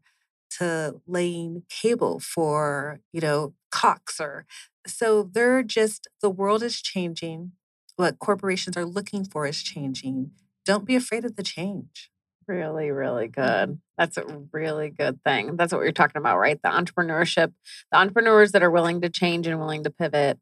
[0.58, 4.44] to laying cable for, you know, Cox or
[4.86, 7.52] so they're just the world is changing.
[7.96, 10.32] What corporations are looking for is changing.
[10.64, 12.10] Don't be afraid of the change.
[12.46, 13.70] Really, really mm-hmm.
[13.70, 13.80] good.
[13.96, 15.56] That's a really good thing.
[15.56, 16.60] That's what you're talking about, right?
[16.62, 17.52] The entrepreneurship,
[17.90, 20.38] the entrepreneurs that are willing to change and willing to pivot,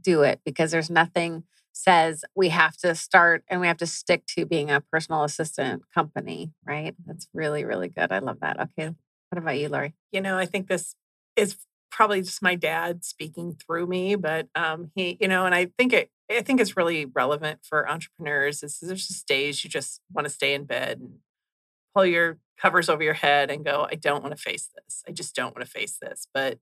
[0.00, 4.26] do it because there's nothing says we have to start and we have to stick
[4.26, 6.94] to being a personal assistant company, right?
[7.06, 8.10] That's really, really good.
[8.12, 8.60] I love that.
[8.60, 8.94] Okay.
[9.30, 9.94] What about you, Lauri?
[10.12, 10.94] you know, I think this
[11.36, 11.56] is
[11.90, 15.92] probably just my dad speaking through me, but um, he, you know, and I think
[15.92, 18.62] it, I think it's really relevant for entrepreneurs.
[18.62, 21.18] Is there's just days you just want to stay in bed and
[21.94, 25.02] pull your covers over your head and go, I don't want to face this.
[25.08, 26.28] I just don't want to face this.
[26.34, 26.58] But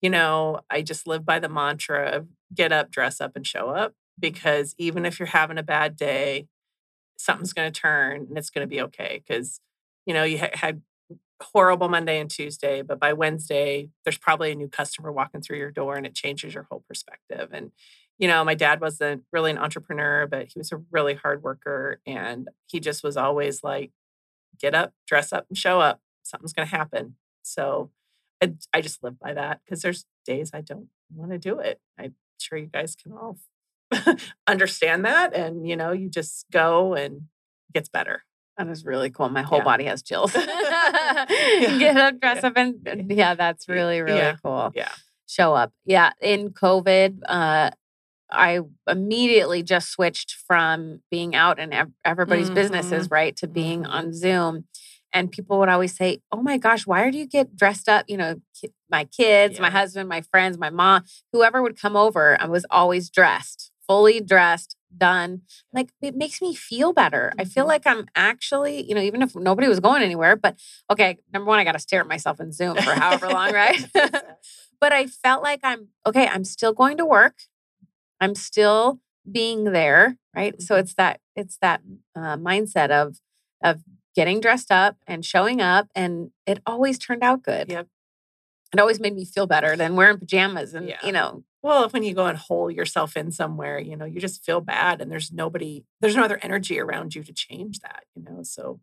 [0.00, 3.70] you know, I just live by the mantra of get up, dress up, and show
[3.70, 6.46] up because even if you're having a bad day,
[7.16, 9.22] something's going to turn and it's going to be okay.
[9.26, 9.60] Because
[10.06, 10.82] you know, you ha- had
[11.40, 15.70] horrible Monday and Tuesday, but by Wednesday, there's probably a new customer walking through your
[15.70, 17.50] door and it changes your whole perspective.
[17.52, 17.72] And,
[18.18, 22.00] you know, my dad wasn't really an entrepreneur, but he was a really hard worker.
[22.06, 23.90] And he just was always like,
[24.60, 26.00] get up, dress up, and show up.
[26.22, 27.16] Something's going to happen.
[27.42, 27.90] So
[28.42, 31.80] I, I just live by that because there's days I don't want to do it.
[31.98, 33.38] I'm sure you guys can all
[34.46, 35.34] understand that.
[35.34, 37.16] And, you know, you just go and
[37.68, 38.22] it gets better.
[38.56, 39.28] That is really cool.
[39.28, 39.64] My whole Yeah.
[39.64, 40.32] body has chills.
[40.34, 42.48] Get up, dress Yeah.
[42.48, 44.36] up, and yeah, that's really, really Yeah.
[44.42, 44.72] cool.
[44.74, 44.90] Yeah.
[45.26, 45.72] show up.
[45.86, 47.70] Yeah, in COVID, uh,
[48.30, 53.88] I immediately just switched from being out in ev- everybody's businesses, right, to being Mhm.
[53.90, 54.66] on Zoom.
[55.12, 58.16] And people would always say, "Oh my gosh, why do you get dressed up?" You
[58.18, 62.46] know, ki- my kids, my husband, my friends, my mom, whoever would come over, I
[62.46, 65.42] was always dressed, fully dressed, done.
[65.72, 67.32] Like it makes me feel better.
[67.38, 67.68] I feel Mhm.
[67.68, 70.58] like I'm actually, you know, even if nobody was going anywhere, but
[70.90, 73.84] okay, number one, I got to stare at myself in Zoom for however long, right?
[74.80, 77.34] but I felt like I'm okay, I'm still going to work.
[78.20, 80.60] I'm still being there, right?
[80.62, 81.82] So it's that it's that
[82.16, 83.18] uh, mindset of
[83.62, 83.82] of
[84.14, 87.68] getting dressed up and showing up and it always turned out good.
[87.68, 87.88] Yep.
[88.72, 90.98] It always made me feel better than wearing pajamas and Yeah.
[91.04, 94.20] you know, Well, if when you go and hole yourself in somewhere, you know, you
[94.20, 98.04] just feel bad and there's nobody, there's no other energy around you to change that,
[98.14, 98.42] you know.
[98.42, 98.80] So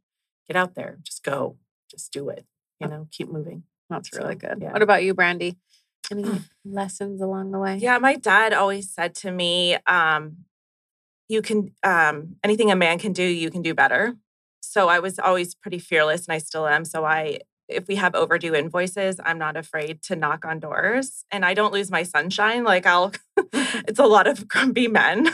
[0.48, 1.58] get out there, just go,
[1.92, 2.46] just do it,
[2.80, 3.64] you know, keep moving.
[3.90, 4.58] that's really So, good.
[4.64, 4.74] yeah.
[4.74, 5.58] What about you, Brandy?
[6.12, 7.78] Any lessons along the way?
[7.78, 10.38] Yeah, my dad always said to me, um,
[11.30, 14.16] you can um anything a man can do, you can do better.
[14.62, 16.84] so I was always pretty fearless and I still am.
[16.86, 17.40] So I
[17.72, 21.74] if we have overdue invoices, I'm not afraid to knock on doors and I don't
[21.74, 22.64] lose my sunshine.
[22.64, 23.12] Like I'll,
[23.88, 25.24] it's a lot of grumpy men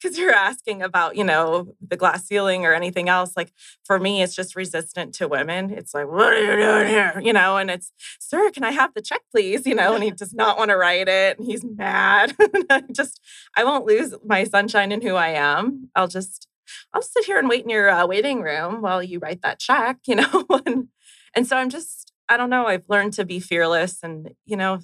[0.00, 3.36] because you're asking about, you know, the glass ceiling or anything else.
[3.36, 3.52] Like
[3.84, 5.70] for me, it's just resistant to women.
[5.70, 7.20] It's like, what are you doing here?
[7.22, 9.66] You know, and it's, sir, can I have the check, please?
[9.66, 12.34] You know, and he does not want to write it and he's mad.
[12.70, 13.20] I just,
[13.56, 15.90] I won't lose my sunshine and who I am.
[15.94, 16.46] I'll just,
[16.92, 19.98] I'll sit here and wait in your uh, waiting room while you write that check,
[20.06, 20.88] you know, and
[21.34, 23.98] and so I'm just, I don't know, I've learned to be fearless.
[24.02, 24.80] And, you know,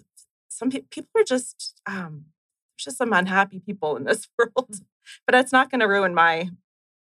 [0.48, 2.26] some pe- people are just, um,
[2.78, 4.80] just some unhappy people in this world, mm.
[5.26, 6.50] but it's not going to ruin my,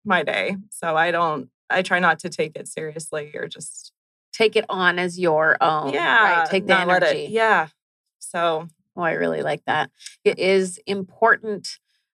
[0.04, 0.56] my day.
[0.70, 3.92] So I don't, I try not to take it seriously or just
[4.32, 5.92] take it on as your own.
[5.92, 6.40] Yeah.
[6.40, 6.50] Right?
[6.50, 7.24] Take the energy.
[7.26, 7.68] It, yeah.
[8.18, 9.90] So, oh, I really like that.
[10.24, 11.68] It is important.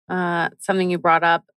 [0.09, 1.51] Uh, something you brought up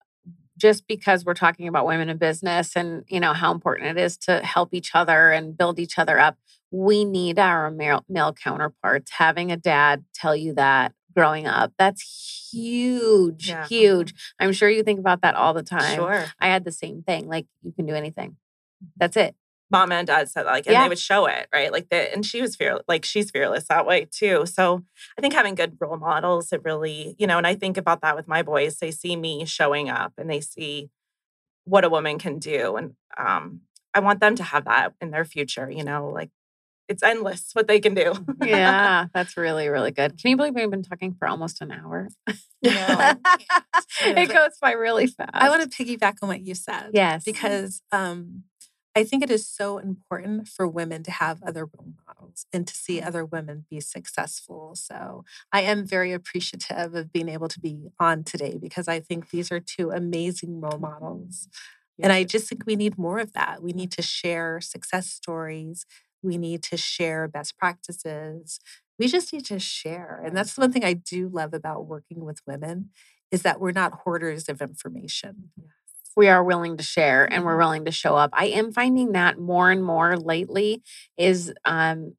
[0.58, 4.18] just because we're talking about women in business and you know how important it is
[4.18, 6.38] to help each other and build each other up
[6.72, 9.12] we need our male, male counterparts.
[9.12, 13.66] Having a dad tell you that growing up that's huge yeah.
[13.68, 14.14] huge.
[14.40, 15.96] I'm sure you think about that all the time.
[15.96, 16.26] Sure.
[16.40, 18.38] I had the same thing like you can do anything.
[18.98, 19.36] That's it
[19.70, 20.84] mom and dad said like and yeah.
[20.84, 21.72] they would show it right?
[21.72, 24.46] Like that and she was fearless like she's fearless that way too.
[24.46, 24.84] So
[25.18, 28.16] i think having good role models it really you know and i think about that
[28.16, 30.90] with my boys they see me showing up and they see
[31.66, 33.62] what a woman can do and um
[33.94, 36.30] i want them to have that in their future you know like
[36.88, 38.14] it's endless what they can do.
[38.42, 40.18] Yeah that's really really good.
[40.18, 42.10] Can you believe we've been talking for almost an hour?
[42.64, 43.14] No,
[44.02, 47.24] it goes by really fast i want to piggyback on what you said yes.
[47.24, 48.44] because um
[48.98, 52.74] I think it is so important for women to have other role models and to
[52.74, 53.08] see mm-hmm.
[53.08, 54.74] other women be successful.
[54.74, 59.30] So I am very appreciative of being able to be on today because I think
[59.30, 61.48] these are two amazing role models.
[62.02, 63.62] And I just think we need more of that.
[63.62, 65.86] We need to share success stories.
[66.24, 68.60] We need to share best practices.
[68.98, 70.24] We just need to share.
[70.26, 72.90] And that's one thing I do love about working with women
[73.30, 75.52] is that we're not hoarders of information
[76.18, 77.60] we are willing to share and we're mm-hmm.
[77.60, 78.32] willing to show up.
[78.34, 80.82] I am finding that more and more lately
[81.16, 82.16] is um,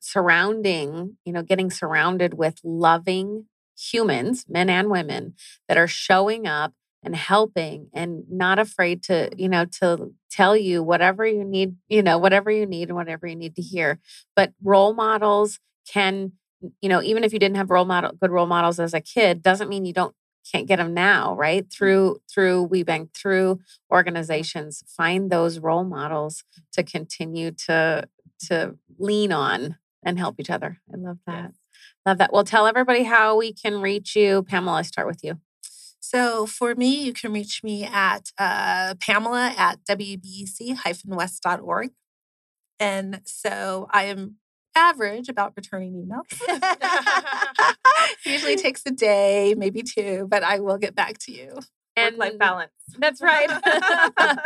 [0.00, 3.46] surrounding, you know, getting surrounded with loving
[3.78, 5.34] humans, men and women,
[5.68, 6.74] that are showing up
[7.04, 12.02] and helping and not afraid to, you know, to tell you whatever you need, you
[12.02, 14.00] know, whatever you need and whatever you need to hear.
[14.34, 15.60] But role models
[15.90, 16.32] can
[16.80, 19.42] you know even if you didn't have role model good role models as a kid
[19.42, 20.14] doesn't mean you don't
[20.50, 21.64] can't get them now right?
[21.64, 21.70] Mm-hmm.
[21.70, 23.60] through through WBENC through
[23.92, 28.08] organizations find those role models to continue to
[28.46, 30.78] to lean on and help each other.
[30.92, 31.52] I love that.
[32.06, 32.32] Love that.
[32.32, 34.42] Well tell everybody how we can reach you.
[34.42, 35.38] Pamela I start with you.
[36.00, 41.90] So for me, you can reach me at uh, Pamela at wbec-west.org.
[42.80, 44.36] And so I am
[44.78, 46.24] average about returning emails.
[48.24, 51.58] Usually takes a day, maybe two, but I will get back to you.
[51.96, 52.72] And life balance.
[52.96, 53.50] That's right.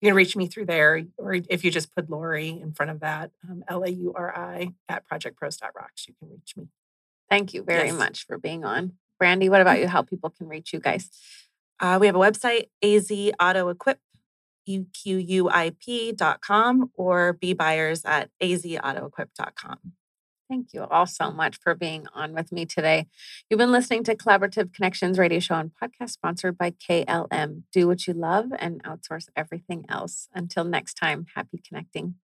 [0.00, 3.00] you can reach me through there, or if you just put Lauri in front of
[3.00, 6.68] that, um, L A U R I at projectpros.rocks, you can reach me.
[7.30, 7.96] Thank you very yes.
[7.96, 8.92] much for being on.
[9.18, 9.88] Brandy, what about you?
[9.88, 11.08] How people can reach you guys?
[11.80, 13.98] Uh, we have a website, AZ Auto Equip,
[14.68, 16.10] UQUIP.com,
[16.94, 19.78] or be buyers at azautoequip.com.
[20.48, 23.06] Thank you all so much for being on with me today.
[23.50, 27.62] You've been listening to Collaborative Connections radio show and podcast sponsored by KLM.
[27.72, 30.28] Do what you love and outsource everything else.
[30.34, 32.14] Until next time, happy connecting.